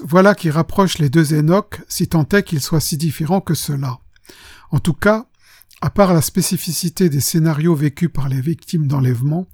Voilà 0.00 0.34
qui 0.34 0.50
rapproche 0.50 0.98
les 0.98 1.08
deux 1.08 1.34
Enoch, 1.34 1.82
si 1.88 2.08
tant 2.08 2.28
est 2.32 2.42
qu'ils 2.42 2.60
soient 2.60 2.80
si 2.80 2.96
différents 2.96 3.40
que 3.40 3.54
cela. 3.54 3.98
En 4.70 4.80
tout 4.80 4.94
cas, 4.94 5.26
À 5.84 5.90
part 5.90 6.14
la 6.14 6.22
spécificité 6.22 7.10
des 7.10 7.20
scénarios 7.20 7.74
vécus 7.74 8.08
par 8.10 8.30
les 8.30 8.40
victimes 8.40 8.86
d'enlèvement, 8.86 9.46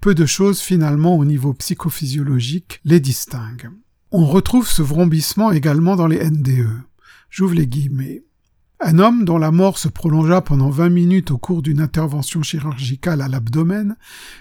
peu 0.00 0.12
de 0.12 0.26
choses 0.26 0.58
finalement 0.58 1.16
au 1.16 1.24
niveau 1.24 1.54
psychophysiologique 1.54 2.80
les 2.84 2.98
distinguent. 2.98 3.70
On 4.10 4.26
retrouve 4.26 4.66
ce 4.66 4.82
vrombissement 4.82 5.52
également 5.52 5.94
dans 5.94 6.08
les 6.08 6.28
NDE. 6.28 6.82
J'ouvre 7.30 7.54
les 7.54 7.68
guillemets. 7.68 8.24
Un 8.80 8.98
homme 8.98 9.24
dont 9.24 9.38
la 9.38 9.52
mort 9.52 9.78
se 9.78 9.86
prolongea 9.86 10.40
pendant 10.40 10.70
20 10.70 10.88
minutes 10.88 11.30
au 11.30 11.38
cours 11.38 11.62
d'une 11.62 11.80
intervention 11.80 12.42
chirurgicale 12.42 13.20
à 13.20 13.28
l'abdomen 13.28 13.96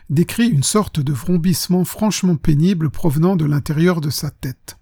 décrit 0.09 0.47
une 0.47 0.63
sorte 0.63 0.99
de 0.99 1.13
vrombissement 1.13 1.85
franchement 1.85 2.35
pénible 2.35 2.89
provenant 2.89 3.35
de 3.35 3.45
l'intérieur 3.45 4.01
de 4.01 4.09
sa 4.09 4.31
tête. 4.31 4.77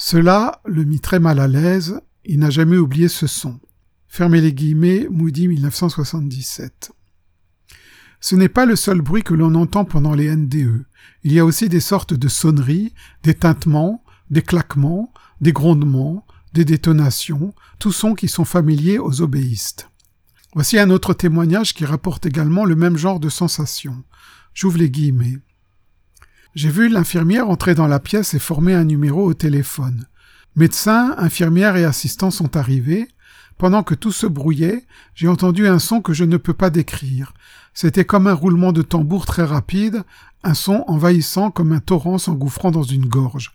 Cela 0.00 0.62
le 0.64 0.84
mit 0.84 1.00
très 1.00 1.18
mal 1.18 1.40
à 1.40 1.48
l'aise, 1.48 2.00
il 2.24 2.38
n'a 2.38 2.50
jamais 2.50 2.76
oublié 2.76 3.08
ce 3.08 3.26
son. 3.26 3.58
Fermez 4.06 4.40
les 4.40 4.54
guillemets, 4.54 5.08
Moody 5.10 5.48
1977. 5.48 6.92
Ce 8.20 8.36
n'est 8.36 8.48
pas 8.48 8.64
le 8.64 8.76
seul 8.76 9.00
bruit 9.00 9.24
que 9.24 9.34
l'on 9.34 9.56
entend 9.56 9.84
pendant 9.84 10.14
les 10.14 10.34
NDE. 10.34 10.86
Il 11.24 11.32
y 11.32 11.40
a 11.40 11.44
aussi 11.44 11.68
des 11.68 11.80
sortes 11.80 12.14
de 12.14 12.28
sonneries, 12.28 12.94
des 13.24 13.34
tintements, 13.34 14.04
des 14.30 14.42
claquements, 14.42 15.12
des 15.40 15.52
grondements, 15.52 16.24
des 16.52 16.64
détonations, 16.64 17.52
tous 17.80 17.92
sons 17.92 18.14
qui 18.14 18.28
sont 18.28 18.44
familiers 18.44 19.00
aux 19.00 19.20
obéistes. 19.20 19.90
Voici 20.54 20.78
un 20.78 20.90
autre 20.90 21.12
témoignage 21.12 21.74
qui 21.74 21.84
rapporte 21.84 22.24
également 22.24 22.64
le 22.64 22.76
même 22.76 22.96
genre 22.96 23.18
de 23.18 23.28
sensation. 23.28 24.04
J'ouvre 24.54 24.78
les 24.78 24.90
guillemets. 24.90 25.38
J'ai 26.58 26.70
vu 26.70 26.88
l'infirmière 26.88 27.48
entrer 27.48 27.76
dans 27.76 27.86
la 27.86 28.00
pièce 28.00 28.34
et 28.34 28.40
former 28.40 28.74
un 28.74 28.82
numéro 28.82 29.24
au 29.24 29.32
téléphone. 29.32 30.06
Médecins, 30.56 31.14
infirmières 31.16 31.76
et 31.76 31.84
assistants 31.84 32.32
sont 32.32 32.56
arrivés. 32.56 33.06
Pendant 33.58 33.84
que 33.84 33.94
tout 33.94 34.10
se 34.10 34.26
brouillait, 34.26 34.84
j'ai 35.14 35.28
entendu 35.28 35.68
un 35.68 35.78
son 35.78 36.00
que 36.00 36.12
je 36.12 36.24
ne 36.24 36.36
peux 36.36 36.54
pas 36.54 36.70
décrire. 36.70 37.32
C'était 37.74 38.04
comme 38.04 38.26
un 38.26 38.34
roulement 38.34 38.72
de 38.72 38.82
tambour 38.82 39.24
très 39.24 39.44
rapide, 39.44 40.02
un 40.42 40.54
son 40.54 40.82
envahissant 40.88 41.52
comme 41.52 41.70
un 41.70 41.78
torrent 41.78 42.18
s'engouffrant 42.18 42.72
dans 42.72 42.82
une 42.82 43.06
gorge. 43.06 43.52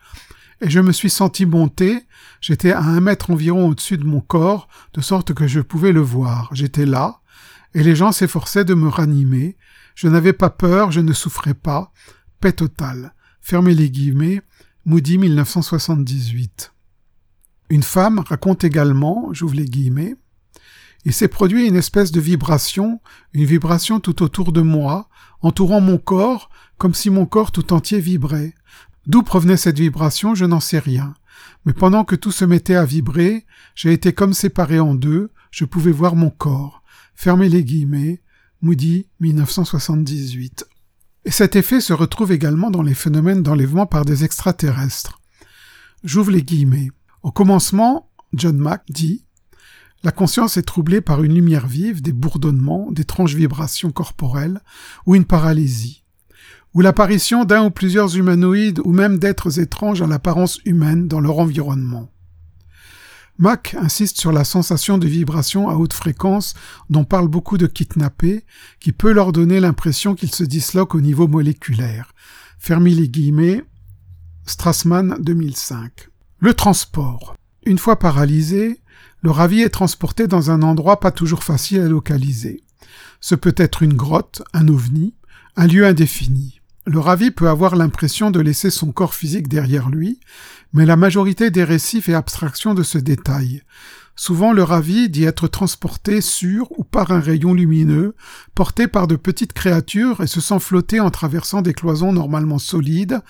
Et 0.62 0.70
je 0.70 0.80
me 0.80 0.94
suis 0.94 1.10
senti 1.10 1.46
monter, 1.46 2.06
j'étais 2.40 2.72
à 2.72 2.80
un 2.80 3.02
mètre 3.02 3.32
environ 3.32 3.68
au-dessus 3.68 3.98
de 3.98 4.06
mon 4.06 4.22
corps, 4.22 4.70
de 4.94 5.02
sorte 5.02 5.34
que 5.34 5.46
je 5.46 5.60
pouvais 5.60 5.92
le 5.92 6.00
voir. 6.00 6.52
J'étais 6.54 6.86
là, 6.86 7.20
et 7.74 7.84
les 7.84 7.98
gens 7.98 8.14
s'efforçaient 8.14 8.64
de 8.64 8.76
me 8.76 8.88
ranimer. 8.88 9.58
Je 9.94 10.08
n'avais 10.08 10.32
pas 10.32 10.50
peur, 10.50 10.94
je 10.94 11.02
ne 11.02 11.12
souffrais 11.12 11.54
pas. 11.54 11.92
Paix 12.44 12.52
totale. 12.52 13.14
Fermez 13.40 13.74
les 13.74 13.90
guillemets. 13.90 14.42
Moody 14.84 15.18
1978. 15.18 16.74
Une 17.70 17.84
femme 17.84 18.20
raconte 18.20 18.66
également, 18.66 19.30
j'ouvre 19.32 19.56
les 19.56 19.64
guillemets, 19.64 20.18
il 21.06 21.14
s'est 21.14 21.30
produit 21.30 21.66
une 21.66 21.78
espèce 21.78 22.12
de 22.12 22.20
vibration, 22.20 23.00
une 23.32 23.46
vibration 23.46 24.02
tout 24.02 24.22
autour 24.24 24.52
de 24.52 24.60
moi, 24.60 25.08
entourant 25.40 25.80
mon 25.80 25.98
corps, 25.98 26.50
comme 26.78 26.94
si 26.94 27.10
mon 27.10 27.26
corps 27.26 27.54
tout 27.54 27.72
entier 27.72 28.02
vibrait. 28.02 28.54
D'où 29.08 29.24
provenait 29.24 29.56
cette 29.56 29.80
vibration, 29.80 30.36
je 30.36 30.44
n'en 30.44 30.60
sais 30.60 30.80
rien. 30.80 31.14
Mais 31.66 31.72
pendant 31.72 32.04
que 32.04 32.18
tout 32.18 32.34
se 32.34 32.44
mettait 32.44 32.76
à 32.76 32.84
vibrer, 32.84 33.46
j'ai 33.74 33.94
été 33.94 34.12
comme 34.12 34.34
séparé 34.34 34.82
en 34.82 34.96
deux, 34.96 35.32
je 35.50 35.64
pouvais 35.64 35.94
voir 35.94 36.18
mon 36.18 36.30
corps. 36.30 36.84
Fermez 37.16 37.48
les 37.48 37.64
guillemets. 37.64 38.22
Moody, 38.62 39.08
1978. 39.22 40.66
Et 41.26 41.32
cet 41.32 41.56
effet 41.56 41.80
se 41.80 41.94
retrouve 41.94 42.32
également 42.32 42.70
dans 42.70 42.82
les 42.82 42.94
phénomènes 42.94 43.44
d'enlèvement 43.44 43.86
par 43.86 44.04
des 44.04 44.26
extraterrestres. 44.26 45.22
J'ouvre 46.04 46.32
les 46.32 46.44
guillemets. 46.44 46.92
Au 47.22 47.32
commencement, 47.32 48.10
John 48.34 48.58
Mack 48.58 48.84
dit 48.90 49.24
La 50.04 50.12
conscience 50.12 50.58
est 50.58 50.64
troublée 50.64 51.00
par 51.00 51.24
une 51.24 51.34
lumière 51.34 51.66
vive, 51.66 52.02
des 52.02 52.12
bourdonnements, 52.12 52.92
d'étranges 52.92 53.36
vibrations 53.36 53.92
corporelles 53.92 54.60
ou 55.06 55.16
une 55.16 55.24
paralysie, 55.24 56.04
ou 56.74 56.82
l'apparition 56.82 57.46
d'un 57.46 57.66
ou 57.66 57.70
plusieurs 57.70 58.18
humanoïdes 58.18 58.82
ou 58.84 58.92
même 58.92 59.18
d'êtres 59.18 59.60
étranges 59.60 60.02
à 60.02 60.08
l'apparence 60.08 60.60
humaine 60.66 61.08
dans 61.08 61.22
leur 61.22 61.40
environnement. 61.40 62.10
Mack 63.40 63.76
insiste 63.80 64.20
sur 64.20 64.32
la 64.32 64.44
sensation 64.44 64.98
de 64.98 65.08
vibration 65.08 65.68
à 65.70 65.76
haute 65.76 65.94
fréquence 65.94 66.54
dont 66.90 67.04
parle 67.04 67.28
beaucoup 67.28 67.58
de 67.58 67.68
kidnappés, 67.68 68.46
qui 68.80 68.92
peut 68.92 69.12
leur 69.12 69.32
donner 69.32 69.60
l'impression 69.60 70.14
qu'ils 70.14 70.34
se 70.34 70.44
disloquent 70.44 70.96
au 70.96 71.02
niveau 71.02 71.28
moléculaire. 71.28 72.14
Fermez 72.60 72.92
les 72.92 73.10
guillemets. 73.10 73.64
Strassman 74.46 75.16
2005. 75.20 76.10
Le 76.40 76.54
transport. 76.54 77.36
Une 77.66 77.78
fois 77.78 77.98
paralysé, 77.98 78.82
le 79.22 79.32
ravi 79.32 79.62
est 79.62 79.70
transporté 79.70 80.28
dans 80.28 80.52
un 80.52 80.62
endroit 80.62 81.00
pas 81.00 81.12
toujours 81.12 81.44
facile 81.44 81.80
à 81.80 81.88
localiser. 81.88 82.64
Ce 83.22 83.36
peut 83.36 83.56
être 83.58 83.84
une 83.84 83.94
grotte, 83.94 84.44
un 84.54 84.68
ovni, 84.68 85.16
un 85.56 85.66
lieu 85.66 85.86
indéfini. 85.86 86.60
Le 86.86 87.00
ravi 87.00 87.32
peut 87.32 87.48
avoir 87.48 87.78
l'impression 87.78 88.32
de 88.32 88.42
laisser 88.42 88.70
son 88.70 88.92
corps 88.92 89.14
physique 89.14 89.48
derrière 89.48 89.90
lui, 89.90 90.20
mais 90.74 90.86
la 90.88 90.96
majorité 90.96 91.52
des 91.52 91.64
récits 91.64 92.02
fait 92.02 92.16
abstraction 92.16 92.74
de 92.74 92.84
ce 92.84 92.98
détail. 92.98 93.62
Souvent 94.16 94.54
le 94.54 94.64
ravi 94.64 95.10
dit 95.10 95.24
être 95.24 95.48
transporté 95.48 96.22
sur 96.22 96.72
ou 96.78 96.84
par 96.84 97.12
un 97.12 97.20
rayon 97.20 97.54
lumineux, 97.54 98.16
porté 98.54 98.88
par 98.88 99.08
de 99.08 99.16
petites 99.16 99.54
créatures 99.54 100.22
et 100.22 100.28
se 100.28 100.42
sent 100.42 100.60
flotter 100.60 101.00
en 101.00 101.10
traversant 101.10 101.62
des 101.62 101.74
cloisons 101.74 102.14
normalement 102.14 102.60
solides 102.60 103.22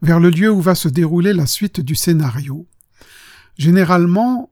vers 0.00 0.18
le 0.18 0.30
lieu 0.30 0.50
où 0.50 0.60
va 0.60 0.74
se 0.74 0.88
dérouler 0.88 1.32
la 1.32 1.46
suite 1.46 1.80
du 1.80 1.94
scénario. 1.94 2.66
Généralement, 3.56 4.50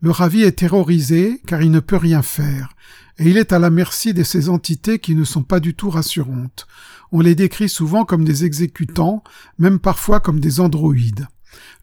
le 0.00 0.10
ravi 0.10 0.42
est 0.42 0.58
terrorisé 0.58 1.42
car 1.46 1.60
il 1.60 1.70
ne 1.70 1.80
peut 1.80 1.96
rien 1.96 2.22
faire, 2.22 2.74
et 3.18 3.28
il 3.28 3.36
est 3.36 3.52
à 3.52 3.58
la 3.58 3.68
merci 3.68 4.14
de 4.14 4.22
ces 4.22 4.48
entités 4.48 4.98
qui 4.98 5.14
ne 5.14 5.24
sont 5.24 5.42
pas 5.42 5.60
du 5.60 5.74
tout 5.74 5.90
rassurantes. 5.90 6.66
On 7.12 7.20
les 7.20 7.34
décrit 7.34 7.68
souvent 7.68 8.06
comme 8.06 8.24
des 8.24 8.46
exécutants, 8.46 9.22
même 9.58 9.78
parfois 9.78 10.20
comme 10.20 10.40
des 10.40 10.60
androïdes 10.60 11.26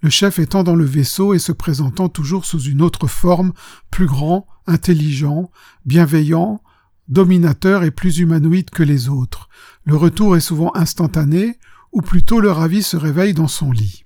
le 0.01 0.09
chef 0.09 0.39
étant 0.39 0.63
dans 0.63 0.75
le 0.75 0.85
vaisseau 0.85 1.33
et 1.33 1.39
se 1.39 1.51
présentant 1.51 2.09
toujours 2.09 2.45
sous 2.45 2.61
une 2.61 2.81
autre 2.81 3.07
forme, 3.07 3.53
plus 3.91 4.05
grand, 4.05 4.47
intelligent, 4.65 5.51
bienveillant, 5.85 6.61
dominateur 7.07 7.83
et 7.83 7.91
plus 7.91 8.19
humanoïde 8.19 8.69
que 8.69 8.83
les 8.83 9.09
autres. 9.09 9.49
Le 9.85 9.95
retour 9.95 10.35
est 10.35 10.41
souvent 10.41 10.71
instantané, 10.75 11.57
ou 11.91 12.01
plutôt 12.01 12.39
le 12.39 12.51
ravi 12.51 12.83
se 12.83 12.97
réveille 12.97 13.33
dans 13.33 13.47
son 13.47 13.71
lit. 13.71 14.03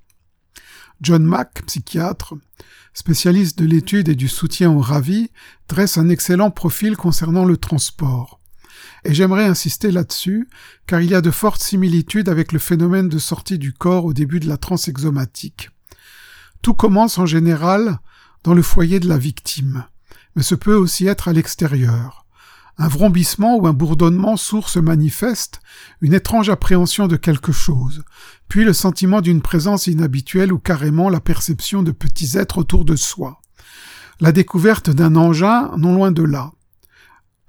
John 1.01 1.23
Mack, 1.23 1.63
psychiatre, 1.65 2.35
spécialiste 2.93 3.57
de 3.57 3.65
l'étude 3.65 4.09
et 4.09 4.15
du 4.15 4.27
soutien 4.27 4.71
au 4.71 4.79
ravi, 4.79 5.31
dresse 5.67 5.97
un 5.97 6.09
excellent 6.09 6.51
profil 6.51 6.95
concernant 6.95 7.45
le 7.45 7.57
transport. 7.57 8.40
Et 9.03 9.13
j'aimerais 9.13 9.45
insister 9.45 9.91
là-dessus, 9.91 10.47
car 10.85 11.01
il 11.01 11.09
y 11.09 11.15
a 11.15 11.21
de 11.21 11.31
fortes 11.31 11.61
similitudes 11.61 12.29
avec 12.29 12.51
le 12.51 12.59
phénomène 12.59 13.09
de 13.09 13.17
sortie 13.19 13.57
du 13.57 13.73
corps 13.73 14.05
au 14.05 14.13
début 14.13 14.39
de 14.39 14.47
la 14.47 14.57
transe 14.57 14.87
exomatique. 14.87 15.69
Tout 16.61 16.73
commence 16.73 17.17
en 17.17 17.25
général 17.25 17.99
dans 18.43 18.53
le 18.53 18.61
foyer 18.61 18.99
de 18.99 19.07
la 19.07 19.17
victime, 19.17 19.85
mais 20.35 20.43
ce 20.43 20.55
peut 20.55 20.75
aussi 20.75 21.07
être 21.07 21.27
à 21.27 21.33
l'extérieur. 21.33 22.25
Un 22.77 22.87
vrombissement 22.87 23.57
ou 23.57 23.67
un 23.67 23.73
bourdonnement 23.73 24.37
sourd 24.37 24.69
se 24.69 24.79
manifeste, 24.79 25.59
une 26.01 26.13
étrange 26.13 26.49
appréhension 26.49 27.07
de 27.07 27.15
quelque 27.15 27.51
chose, 27.51 28.03
puis 28.47 28.63
le 28.63 28.73
sentiment 28.73 29.21
d'une 29.21 29.41
présence 29.41 29.87
inhabituelle 29.87 30.53
ou 30.53 30.59
carrément 30.59 31.09
la 31.09 31.19
perception 31.19 31.83
de 31.83 31.91
petits 31.91 32.37
êtres 32.37 32.57
autour 32.57 32.85
de 32.85 32.95
soi. 32.95 33.41
La 34.19 34.31
découverte 34.31 34.89
d'un 34.89 35.15
engin 35.15 35.71
non 35.77 35.95
loin 35.95 36.11
de 36.11 36.23
là. 36.23 36.51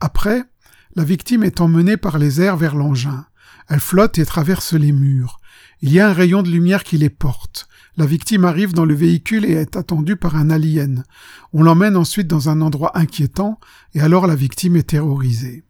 Après, 0.01 0.45
la 0.95 1.05
victime 1.05 1.43
est 1.43 1.61
emmenée 1.61 1.97
par 1.97 2.19
les 2.19 2.41
airs 2.41 2.57
vers 2.57 2.75
l'engin. 2.75 3.27
Elle 3.69 3.81
flotte 3.81 4.19
et 4.19 4.27
traverse 4.27 4.75
les 4.75 4.93
murs. 4.93 5.41
Il 5.81 5.93
y 5.93 6.01
a 6.01 6.09
un 6.09 6.13
rayon 6.13 6.43
de 6.43 6.51
lumière 6.51 6.85
qui 6.85 6.99
les 6.99 7.11
porte. 7.11 7.69
La 7.97 8.07
victime 8.07 8.45
arrive 8.45 8.73
dans 8.73 8.85
le 8.85 8.95
véhicule 8.95 9.45
et 9.45 9.53
est 9.53 9.77
attendue 9.77 10.17
par 10.17 10.37
un 10.37 10.51
alien. 10.51 11.05
On 11.53 11.63
l'emmène 11.63 11.97
ensuite 11.97 12.27
dans 12.27 12.49
un 12.49 12.61
endroit 12.61 12.97
inquiétant 12.97 13.59
et 13.95 14.01
alors 14.01 14.27
la 14.27 14.35
victime 14.35 14.77
est 14.77 14.91
terrorisée. 14.91 15.65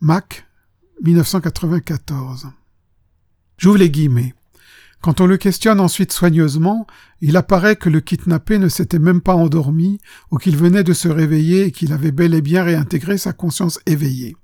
Mac, 0.00 0.46
1994. 1.02 2.48
J'ouvre 3.58 3.78
les 3.78 3.90
guillemets. 3.90 4.34
Quand 5.02 5.20
on 5.20 5.26
le 5.26 5.36
questionne 5.36 5.80
ensuite 5.80 6.12
soigneusement, 6.12 6.86
il 7.20 7.36
apparaît 7.36 7.74
que 7.74 7.88
le 7.88 8.00
kidnappé 8.00 8.58
ne 8.58 8.68
s'était 8.68 9.00
même 9.00 9.20
pas 9.20 9.34
endormi 9.34 9.98
ou 10.30 10.38
qu'il 10.38 10.56
venait 10.56 10.84
de 10.84 10.92
se 10.92 11.08
réveiller 11.08 11.64
et 11.64 11.72
qu'il 11.72 11.92
avait 11.92 12.12
bel 12.12 12.34
et 12.34 12.40
bien 12.40 12.62
réintégré 12.62 13.18
sa 13.18 13.32
conscience 13.32 13.80
éveillée. 13.86 14.36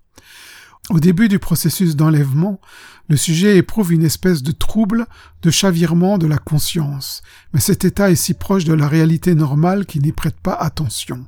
Au 0.91 0.99
début 0.99 1.29
du 1.29 1.39
processus 1.39 1.95
d'enlèvement, 1.95 2.61
le 3.09 3.17
sujet 3.17 3.57
éprouve 3.57 3.93
une 3.93 4.05
espèce 4.05 4.43
de 4.43 4.51
trouble, 4.51 5.07
de 5.43 5.51
chavirement 5.51 6.19
de 6.19 6.27
la 6.27 6.39
conscience, 6.39 7.23
mais 7.53 7.61
cet 7.61 7.85
état 7.85 8.11
est 8.11 8.17
si 8.17 8.35
proche 8.35 8.65
de 8.65 8.75
la 8.75 8.89
réalité 8.89 9.37
normale 9.37 9.87
qu'il 9.87 10.03
n'y 10.03 10.13
prête 10.13 10.41
pas 10.41 10.55
attention. 10.55 11.25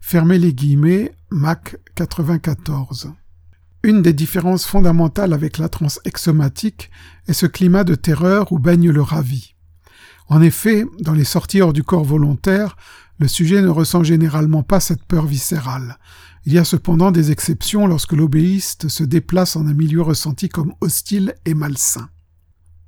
Fermez 0.00 0.38
les 0.38 0.54
guillemets, 0.54 1.12
Mac 1.30 1.76
94. 1.96 3.12
Une 3.82 4.02
des 4.02 4.12
différences 4.12 4.66
fondamentales 4.66 5.32
avec 5.32 5.56
la 5.56 5.70
transe 5.70 6.00
exomatique 6.04 6.90
est 7.28 7.32
ce 7.32 7.46
climat 7.46 7.82
de 7.82 7.94
terreur 7.94 8.52
où 8.52 8.58
baigne 8.58 8.90
le 8.90 9.00
ravi. 9.00 9.54
En 10.28 10.42
effet, 10.42 10.84
dans 11.00 11.14
les 11.14 11.24
sorties 11.24 11.62
hors 11.62 11.72
du 11.72 11.82
corps 11.82 12.04
volontaire, 12.04 12.76
le 13.18 13.26
sujet 13.26 13.62
ne 13.62 13.68
ressent 13.68 14.04
généralement 14.04 14.62
pas 14.62 14.80
cette 14.80 15.04
peur 15.04 15.26
viscérale. 15.26 15.98
Il 16.44 16.52
y 16.52 16.58
a 16.58 16.64
cependant 16.64 17.10
des 17.10 17.30
exceptions 17.30 17.86
lorsque 17.86 18.12
l'obéiste 18.12 18.88
se 18.88 19.02
déplace 19.02 19.56
en 19.56 19.66
un 19.66 19.74
milieu 19.74 20.02
ressenti 20.02 20.48
comme 20.48 20.74
hostile 20.80 21.34
et 21.46 21.54
malsain. 21.54 22.08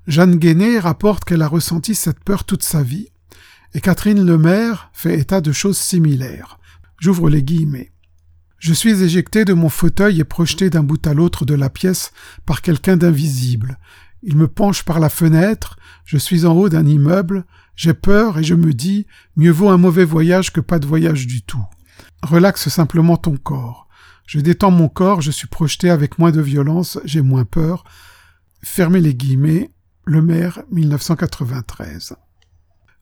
Jeanne 0.07 0.37
Guéné 0.37 0.79
rapporte 0.79 1.25
qu'elle 1.25 1.43
a 1.43 1.49
ressenti 1.49 1.95
cette 1.95 2.23
peur 2.23 2.45
toute 2.45 2.63
sa 2.63 2.83
vie, 2.83 3.09
et 3.75 3.81
Catherine 3.81 4.25
Lemaire 4.25 4.91
fait 4.93 5.19
état 5.19 5.41
de 5.41 5.53
choses 5.53 5.79
similaires. 5.79 6.59
J'ouvre 6.99 7.31
les 7.31 7.43
guillemets. 7.43 7.92
Je 8.63 8.73
suis 8.73 9.03
éjecté 9.03 9.45
de 9.45 9.55
mon 9.55 9.69
fauteuil 9.69 10.21
et 10.21 10.25
projeté 10.25 10.71
d'un 10.71 10.85
bout 10.85 11.05
à 11.09 11.15
l'autre 11.15 11.45
de 11.45 11.55
la 11.55 11.69
pièce 11.69 12.13
par 12.47 12.63
quelqu'un 12.63 12.97
d'invisible. 12.97 13.77
Il 14.23 14.37
me 14.37 14.47
penche 14.47 14.85
par 14.85 15.01
la 15.01 15.09
fenêtre, 15.09 15.77
je 16.05 16.17
suis 16.17 16.47
en 16.47 16.53
haut 16.53 16.69
d'un 16.69 16.87
immeuble, 16.87 17.45
j'ai 17.75 17.93
peur 17.93 18.39
et 18.39 18.45
je 18.45 18.55
me 18.55 18.73
dis 18.73 19.09
mieux 19.35 19.51
vaut 19.51 19.71
un 19.71 19.79
mauvais 19.79 20.05
voyage 20.05 20.53
que 20.53 20.61
pas 20.61 20.79
de 20.79 20.87
voyage 20.87 21.27
du 21.27 21.43
tout. 21.43 21.65
Relaxe 22.23 22.69
simplement 22.69 23.17
ton 23.17 23.37
corps. 23.37 23.89
Je 24.29 24.39
détends 24.39 24.71
mon 24.71 24.89
corps, 24.89 25.23
je 25.23 25.33
suis 25.33 25.49
projeté 25.49 25.91
avec 25.91 26.21
moins 26.21 26.31
de 26.31 26.41
violence, 26.41 27.01
j'ai 27.05 27.21
moins 27.21 27.45
peur. 27.45 27.83
Fermez 28.63 29.01
les 29.01 29.17
guillemets, 29.17 29.73
le 30.05 30.23
maire 30.23 30.63
1993. 30.71 32.15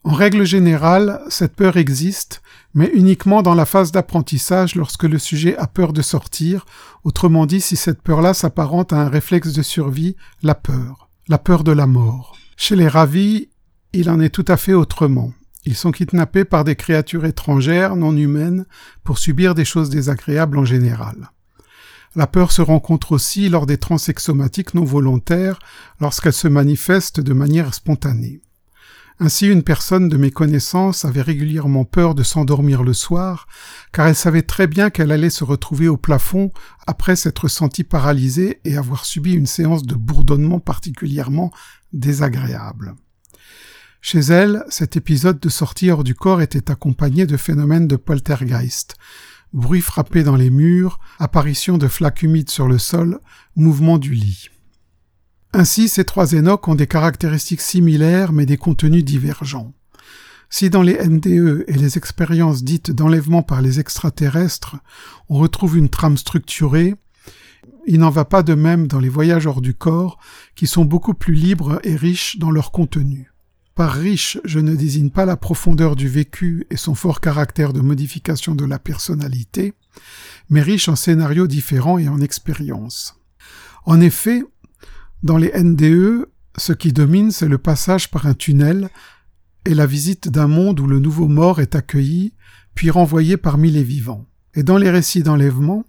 En 0.03 0.15
règle 0.15 0.45
générale, 0.45 1.21
cette 1.29 1.55
peur 1.55 1.77
existe, 1.77 2.41
mais 2.73 2.91
uniquement 2.95 3.43
dans 3.43 3.55
la 3.55 3.67
phase 3.67 3.93
d'apprentissage 3.93 4.75
lorsque 4.75 5.05
le 5.05 5.19
sujet 5.19 5.57
a 5.59 5.67
peur 5.67 5.93
de 5.93 6.01
sortir, 6.01 6.65
autrement 7.05 7.45
dit 7.45 7.61
si 7.61 7.77
cette 7.77 8.01
peur-là 8.01 8.33
s'apparente 8.33 8.95
à 8.95 9.03
un 9.03 9.09
réflexe 9.11 9.53
de 9.53 9.63
survie, 9.63 10.17
la 10.43 10.55
peur, 10.55 11.11
la 11.29 11.37
peur 11.37 11.65
de 11.65 11.73
la 11.73 11.87
mort. 11.87 12.37
Chez 12.57 12.77
les 12.77 12.89
ravis, 12.89 13.51
il 13.93 14.09
en 14.09 14.21
est 14.21 14.31
tout 14.31 14.45
à 14.49 14.57
fait 14.57 14.73
autrement. 14.73 15.33
Ils 15.67 15.77
sont 15.77 15.93
kidnappés 15.93 16.47
par 16.47 16.65
des 16.65 16.77
créatures 16.77 17.27
étrangères, 17.27 17.95
non 17.95 18.17
humaines, 18.17 18.65
pour 19.05 19.19
subir 19.19 19.55
des 19.55 19.67
choses 19.67 19.91
désagréables 19.91 20.57
en 20.57 20.65
général. 20.65 21.31
La 22.17 22.27
peur 22.27 22.53
se 22.53 22.63
rencontre 22.63 23.13
aussi 23.13 23.51
lors 23.51 23.67
des 23.67 23.79
transexomatiques 23.79 24.73
non 24.73 24.85
volontaires, 24.85 25.59
lorsqu'elles 26.01 26.33
se 26.33 26.49
manifestent 26.49 27.21
de 27.21 27.35
manière 27.35 27.75
spontanée. 27.75 28.41
Ainsi 29.23 29.49
une 29.49 29.63
personne 29.63 30.09
de 30.09 30.17
mes 30.17 30.31
connaissances 30.31 31.05
avait 31.05 31.21
régulièrement 31.21 31.85
peur 31.85 32.15
de 32.15 32.23
s'endormir 32.23 32.83
le 32.83 32.95
soir, 32.95 33.49
car 33.93 34.07
elle 34.07 34.15
savait 34.15 34.41
très 34.41 34.67
bien 34.67 34.89
qu'elle 34.89 35.13
allait 35.13 35.29
se 35.29 35.45
retrouver 35.45 35.89
au 35.89 35.99
plafond 35.99 36.51
après 36.87 37.17
s'être 37.17 37.47
sentie 37.47 37.85
paralysée 37.85 38.63
et 38.65 38.79
avoir 38.79 39.05
subi 39.05 39.35
une 39.35 39.45
séance 39.45 39.83
de 39.83 39.95
bourdonnement 39.95 40.59
particulièrement 40.59 41.53
désagréable. 41.93 42.95
Chez 44.01 44.21
elle, 44.21 44.65
cet 44.71 44.97
épisode 44.97 45.39
de 45.39 45.51
sortie 45.51 45.91
hors 45.91 46.03
du 46.03 46.15
corps 46.15 46.41
était 46.41 46.71
accompagné 46.71 47.27
de 47.27 47.37
phénomènes 47.37 47.89
de 47.89 47.97
poltergeist, 47.97 48.97
bruit 49.53 49.83
frappé 49.83 50.23
dans 50.23 50.37
les 50.37 50.49
murs, 50.49 50.99
apparition 51.19 51.77
de 51.77 51.89
flaques 51.89 52.23
humides 52.23 52.49
sur 52.49 52.69
le 52.69 52.79
sol, 52.79 53.21
mouvement 53.55 53.99
du 53.99 54.15
lit. 54.15 54.49
Ainsi, 55.53 55.89
ces 55.89 56.05
trois 56.05 56.33
énoques 56.33 56.69
ont 56.69 56.77
des 56.77 56.87
caractéristiques 56.87 57.61
similaires 57.61 58.33
mais 58.33 58.47
des 58.47 58.57
contenus 58.57 59.05
divergents. 59.05 59.73
Si 60.49 60.71
dans 60.71 60.83
les 60.83 60.99
NDE 60.99 61.65
et 61.67 61.75
les 61.75 61.97
expériences 61.97 62.65
dites 62.65 62.91
d'enlèvement 62.91 63.43
par 63.43 63.63
les 63.63 63.79
extraterrestres, 63.79 64.77
on 65.29 65.39
retrouve 65.39 65.77
une 65.77 65.89
trame 65.89 66.17
structurée, 66.17 66.95
il 67.87 68.01
n'en 68.01 68.11
va 68.11 68.25
pas 68.25 68.43
de 68.43 68.55
même 68.55 68.87
dans 68.87 69.01
les 69.01 69.09
voyages 69.09 69.47
hors 69.47 69.61
du 69.61 69.75
corps, 69.75 70.19
qui 70.55 70.67
sont 70.67 70.85
beaucoup 70.85 71.15
plus 71.15 71.35
libres 71.35 71.81
et 71.85 71.97
riches 71.97 72.39
dans 72.39 72.51
leur 72.51 72.73
contenu. 72.73 73.33
Par 73.75 73.93
riche, 73.93 74.39
je 74.45 74.59
ne 74.59 74.75
désigne 74.75 75.11
pas 75.11 75.25
la 75.25 75.37
profondeur 75.37 75.97
du 75.97 76.09
vécu 76.09 76.67
et 76.71 76.77
son 76.77 76.95
fort 76.95 77.21
caractère 77.21 77.73
de 77.73 77.81
modification 77.81 78.55
de 78.55 78.65
la 78.65 78.79
personnalité, 78.79 79.75
mais 80.51 80.63
riche 80.63 80.89
en 80.89 80.97
scénarios 80.97 81.47
différents 81.47 81.99
et 81.99 82.09
en 82.09 82.21
expériences. 82.21 83.17
En 83.87 84.01
effet, 84.01 84.43
dans 85.23 85.37
les 85.37 85.53
NDE, 85.55 86.27
ce 86.57 86.73
qui 86.73 86.93
domine, 86.93 87.31
c'est 87.31 87.49
le 87.49 87.59
passage 87.59 88.11
par 88.11 88.27
un 88.27 88.35
tunnel 88.35 88.89
et 89.67 89.75
la 89.75 89.87
visite 89.87 90.29
d'un 90.29 90.49
monde 90.49 90.81
où 90.81 90.87
le 90.87 90.99
nouveau 90.99 91.29
mort 91.29 91.61
est 91.61 91.75
accueilli, 91.75 92.33
puis 92.75 92.91
renvoyé 92.91 93.37
parmi 93.37 93.71
les 93.71 93.85
vivants. 93.85 94.27
Et 94.55 94.63
dans 94.63 94.79
les 94.79 94.91
récits 94.91 95.23
d'enlèvement, 95.23 95.85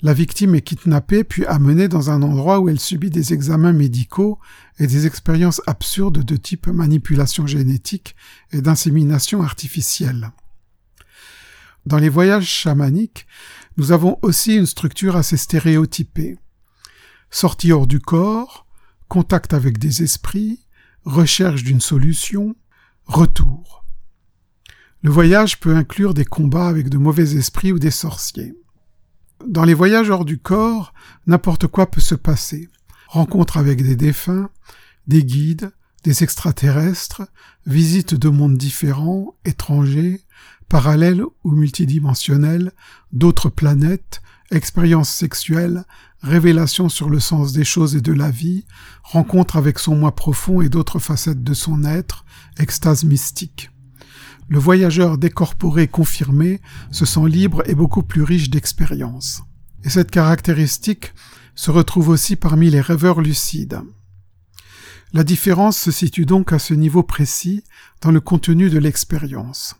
la 0.00 0.14
victime 0.14 0.54
est 0.54 0.62
kidnappée 0.62 1.22
puis 1.22 1.46
amenée 1.46 1.86
dans 1.86 2.10
un 2.10 2.22
endroit 2.22 2.58
où 2.58 2.68
elle 2.68 2.80
subit 2.80 3.10
des 3.10 3.32
examens 3.32 3.72
médicaux 3.72 4.38
et 4.78 4.86
des 4.86 5.06
expériences 5.06 5.60
absurdes 5.66 6.24
de 6.24 6.36
type 6.36 6.66
manipulation 6.66 7.46
génétique 7.46 8.16
et 8.50 8.62
d'insémination 8.62 9.42
artificielle. 9.42 10.32
Dans 11.86 11.98
les 11.98 12.08
voyages 12.08 12.48
chamaniques, 12.48 13.26
nous 13.76 13.92
avons 13.92 14.18
aussi 14.22 14.56
une 14.56 14.66
structure 14.66 15.14
assez 15.14 15.36
stéréotypée 15.36 16.38
sortie 17.32 17.72
hors 17.72 17.88
du 17.88 17.98
corps, 17.98 18.66
contact 19.08 19.54
avec 19.54 19.78
des 19.78 20.04
esprits, 20.04 20.60
recherche 21.04 21.64
d'une 21.64 21.80
solution, 21.80 22.54
retour. 23.06 23.84
Le 25.02 25.10
voyage 25.10 25.58
peut 25.58 25.74
inclure 25.74 26.14
des 26.14 26.24
combats 26.24 26.68
avec 26.68 26.88
de 26.88 26.98
mauvais 26.98 27.34
esprits 27.34 27.72
ou 27.72 27.80
des 27.80 27.90
sorciers. 27.90 28.54
Dans 29.48 29.64
les 29.64 29.74
voyages 29.74 30.10
hors 30.10 30.24
du 30.24 30.38
corps, 30.38 30.94
n'importe 31.26 31.66
quoi 31.66 31.90
peut 31.90 32.00
se 32.00 32.14
passer. 32.14 32.68
Rencontre 33.08 33.56
avec 33.56 33.82
des 33.82 33.96
défunts, 33.96 34.50
des 35.08 35.24
guides, 35.24 35.72
des 36.04 36.22
extraterrestres, 36.22 37.22
visite 37.66 38.14
de 38.14 38.28
mondes 38.28 38.58
différents, 38.58 39.34
étrangers, 39.44 40.20
parallèles 40.68 41.24
ou 41.44 41.50
multidimensionnels, 41.50 42.72
d'autres 43.12 43.48
planètes, 43.48 44.22
expériences 44.52 45.10
sexuelles, 45.10 45.84
révélations 46.22 46.88
sur 46.88 47.10
le 47.10 47.20
sens 47.20 47.52
des 47.52 47.64
choses 47.64 47.96
et 47.96 48.00
de 48.00 48.12
la 48.12 48.30
vie, 48.30 48.64
rencontre 49.02 49.56
avec 49.56 49.78
son 49.78 49.96
moi 49.96 50.14
profond 50.14 50.60
et 50.60 50.68
d'autres 50.68 50.98
facettes 50.98 51.42
de 51.42 51.54
son 51.54 51.84
être, 51.84 52.24
extase 52.58 53.04
mystique. 53.04 53.70
Le 54.48 54.58
voyageur 54.58 55.18
décorporé 55.18 55.88
confirmé 55.88 56.60
se 56.90 57.04
sent 57.04 57.26
libre 57.26 57.62
et 57.66 57.74
beaucoup 57.74 58.02
plus 58.02 58.22
riche 58.22 58.50
d'expériences. 58.50 59.42
Et 59.84 59.90
cette 59.90 60.10
caractéristique 60.10 61.12
se 61.54 61.70
retrouve 61.70 62.08
aussi 62.08 62.36
parmi 62.36 62.70
les 62.70 62.80
rêveurs 62.80 63.20
lucides. 63.20 63.80
La 65.12 65.24
différence 65.24 65.76
se 65.76 65.90
situe 65.90 66.24
donc 66.24 66.52
à 66.52 66.58
ce 66.58 66.74
niveau 66.74 67.02
précis 67.02 67.64
dans 68.00 68.12
le 68.12 68.20
contenu 68.20 68.70
de 68.70 68.78
l'expérience. 68.78 69.76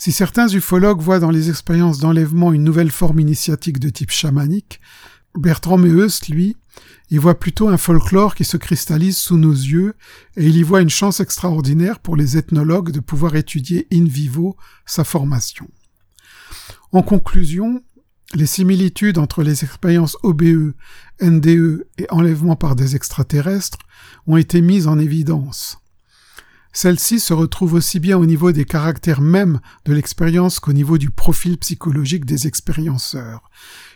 Si 0.00 0.12
certains 0.12 0.48
ufologues 0.48 1.02
voient 1.02 1.18
dans 1.18 1.30
les 1.30 1.50
expériences 1.50 1.98
d'enlèvement 1.98 2.54
une 2.54 2.64
nouvelle 2.64 2.90
forme 2.90 3.20
initiatique 3.20 3.78
de 3.78 3.90
type 3.90 4.10
chamanique, 4.10 4.80
Bertrand 5.36 5.76
Meus, 5.76 6.26
lui, 6.30 6.56
y 7.10 7.18
voit 7.18 7.38
plutôt 7.38 7.68
un 7.68 7.76
folklore 7.76 8.34
qui 8.34 8.44
se 8.44 8.56
cristallise 8.56 9.18
sous 9.18 9.36
nos 9.36 9.52
yeux, 9.52 9.92
et 10.38 10.46
il 10.46 10.56
y 10.56 10.62
voit 10.62 10.80
une 10.80 10.88
chance 10.88 11.20
extraordinaire 11.20 11.98
pour 11.98 12.16
les 12.16 12.38
ethnologues 12.38 12.92
de 12.92 13.00
pouvoir 13.00 13.36
étudier 13.36 13.88
in 13.92 14.06
vivo 14.06 14.56
sa 14.86 15.04
formation. 15.04 15.68
En 16.92 17.02
conclusion, 17.02 17.82
les 18.32 18.46
similitudes 18.46 19.18
entre 19.18 19.42
les 19.42 19.64
expériences 19.64 20.16
OBE, 20.22 20.72
NDE 21.20 21.86
et 21.98 22.06
enlèvement 22.08 22.56
par 22.56 22.74
des 22.74 22.96
extraterrestres 22.96 23.76
ont 24.26 24.38
été 24.38 24.62
mises 24.62 24.86
en 24.86 24.98
évidence. 24.98 25.79
Celle-ci 26.72 27.18
se 27.18 27.32
retrouve 27.32 27.74
aussi 27.74 27.98
bien 27.98 28.16
au 28.16 28.26
niveau 28.26 28.52
des 28.52 28.64
caractères 28.64 29.20
mêmes 29.20 29.60
de 29.84 29.92
l'expérience 29.92 30.60
qu'au 30.60 30.72
niveau 30.72 30.98
du 30.98 31.10
profil 31.10 31.58
psychologique 31.58 32.24
des 32.24 32.46
expérienceurs. 32.46 33.50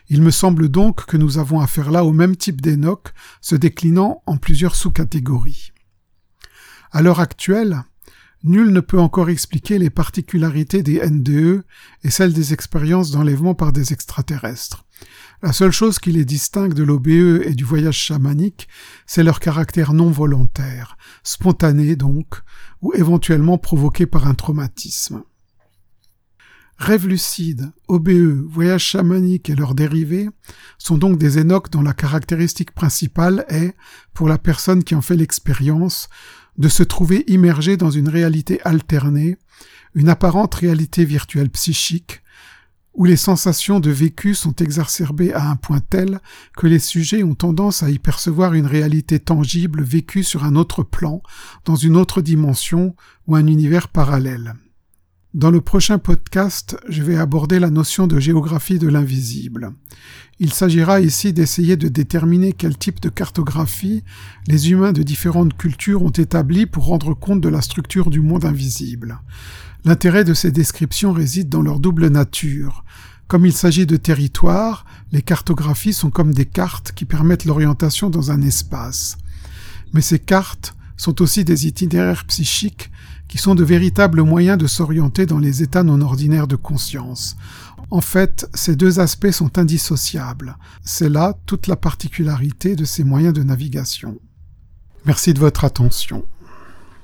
Il 0.08 0.22
me 0.22 0.30
semble 0.30 0.68
donc 0.68 1.06
que 1.06 1.16
nous 1.16 1.38
avons 1.38 1.60
affaire 1.60 1.90
là 1.90 2.04
au 2.04 2.12
même 2.12 2.36
type 2.36 2.60
d'énoque, 2.60 3.14
se 3.40 3.54
déclinant 3.54 4.22
en 4.26 4.36
plusieurs 4.36 4.74
sous-catégories. 4.74 5.72
À 6.90 7.00
l'heure 7.00 7.20
actuelle, 7.20 7.82
nul 8.42 8.70
ne 8.70 8.80
peut 8.80 9.00
encore 9.00 9.30
expliquer 9.30 9.78
les 9.78 9.90
particularités 9.90 10.82
des 10.82 11.00
NDE 11.00 11.64
et 12.02 12.10
celles 12.10 12.32
des 12.32 12.52
expériences 12.52 13.12
d'enlèvement 13.12 13.54
par 13.54 13.72
des 13.72 13.92
extraterrestres. 13.92 14.83
La 15.42 15.52
seule 15.52 15.72
chose 15.72 15.98
qui 15.98 16.12
les 16.12 16.24
distingue 16.24 16.74
de 16.74 16.82
l'OBE 16.82 17.42
et 17.44 17.54
du 17.54 17.64
voyage 17.64 17.98
chamanique, 17.98 18.68
c'est 19.06 19.22
leur 19.22 19.40
caractère 19.40 19.92
non 19.92 20.10
volontaire, 20.10 20.96
spontané 21.22 21.96
donc, 21.96 22.40
ou 22.80 22.92
éventuellement 22.94 23.58
provoqué 23.58 24.06
par 24.06 24.26
un 24.26 24.34
traumatisme. 24.34 25.22
Rêve 26.76 27.06
lucide, 27.06 27.70
OBE, 27.86 28.46
voyage 28.48 28.84
chamanique 28.84 29.48
et 29.48 29.54
leurs 29.54 29.74
dérivés 29.74 30.28
sont 30.78 30.98
donc 30.98 31.18
des 31.18 31.38
énoques 31.38 31.70
dont 31.70 31.82
la 31.82 31.92
caractéristique 31.92 32.72
principale 32.72 33.44
est, 33.48 33.76
pour 34.12 34.28
la 34.28 34.38
personne 34.38 34.82
qui 34.82 34.94
en 34.94 35.00
fait 35.00 35.16
l'expérience, 35.16 36.08
de 36.58 36.68
se 36.68 36.82
trouver 36.82 37.24
immergé 37.28 37.76
dans 37.76 37.90
une 37.90 38.08
réalité 38.08 38.60
alternée, 38.62 39.36
une 39.94 40.08
apparente 40.08 40.54
réalité 40.54 41.04
virtuelle 41.04 41.50
psychique, 41.50 42.22
où 42.94 43.04
les 43.04 43.16
sensations 43.16 43.80
de 43.80 43.90
vécu 43.90 44.34
sont 44.34 44.54
exacerbées 44.56 45.32
à 45.32 45.50
un 45.50 45.56
point 45.56 45.80
tel 45.80 46.20
que 46.56 46.66
les 46.66 46.78
sujets 46.78 47.24
ont 47.24 47.34
tendance 47.34 47.82
à 47.82 47.90
y 47.90 47.98
percevoir 47.98 48.54
une 48.54 48.66
réalité 48.66 49.18
tangible 49.18 49.82
vécue 49.82 50.22
sur 50.22 50.44
un 50.44 50.54
autre 50.54 50.82
plan, 50.82 51.22
dans 51.64 51.76
une 51.76 51.96
autre 51.96 52.22
dimension 52.22 52.94
ou 53.26 53.36
un 53.36 53.46
univers 53.46 53.88
parallèle. 53.88 54.54
Dans 55.34 55.50
le 55.50 55.60
prochain 55.60 55.98
podcast, 55.98 56.76
je 56.88 57.02
vais 57.02 57.16
aborder 57.16 57.58
la 57.58 57.70
notion 57.70 58.06
de 58.06 58.20
géographie 58.20 58.78
de 58.78 58.86
l'invisible. 58.86 59.72
Il 60.38 60.52
s'agira 60.52 61.00
ici 61.00 61.32
d'essayer 61.32 61.76
de 61.76 61.88
déterminer 61.88 62.52
quel 62.52 62.78
type 62.78 63.00
de 63.00 63.08
cartographie 63.08 64.04
les 64.46 64.70
humains 64.70 64.92
de 64.92 65.02
différentes 65.02 65.56
cultures 65.56 66.04
ont 66.04 66.10
établi 66.10 66.66
pour 66.66 66.84
rendre 66.86 67.14
compte 67.14 67.40
de 67.40 67.48
la 67.48 67.62
structure 67.62 68.10
du 68.10 68.20
monde 68.20 68.44
invisible. 68.44 69.18
L'intérêt 69.84 70.24
de 70.24 70.32
ces 70.32 70.50
descriptions 70.50 71.12
réside 71.12 71.50
dans 71.50 71.60
leur 71.60 71.78
double 71.78 72.08
nature. 72.08 72.84
Comme 73.26 73.44
il 73.44 73.52
s'agit 73.52 73.86
de 73.86 73.96
territoires, 73.96 74.86
les 75.12 75.20
cartographies 75.20 75.92
sont 75.92 76.10
comme 76.10 76.32
des 76.32 76.46
cartes 76.46 76.92
qui 76.92 77.04
permettent 77.04 77.44
l'orientation 77.44 78.08
dans 78.08 78.30
un 78.30 78.40
espace. 78.40 79.18
Mais 79.92 80.00
ces 80.00 80.18
cartes 80.18 80.74
sont 80.96 81.20
aussi 81.20 81.44
des 81.44 81.66
itinéraires 81.66 82.24
psychiques 82.26 82.90
qui 83.28 83.36
sont 83.36 83.54
de 83.54 83.64
véritables 83.64 84.22
moyens 84.22 84.56
de 84.56 84.66
s'orienter 84.66 85.26
dans 85.26 85.38
les 85.38 85.62
états 85.62 85.82
non 85.82 86.00
ordinaires 86.00 86.46
de 86.46 86.56
conscience. 86.56 87.36
En 87.90 88.00
fait, 88.00 88.48
ces 88.54 88.76
deux 88.76 89.00
aspects 89.00 89.30
sont 89.30 89.58
indissociables. 89.58 90.56
C'est 90.82 91.10
là 91.10 91.34
toute 91.44 91.66
la 91.66 91.76
particularité 91.76 92.74
de 92.74 92.84
ces 92.84 93.04
moyens 93.04 93.34
de 93.34 93.42
navigation. 93.42 94.18
Merci 95.04 95.34
de 95.34 95.40
votre 95.40 95.64
attention. 95.64 96.24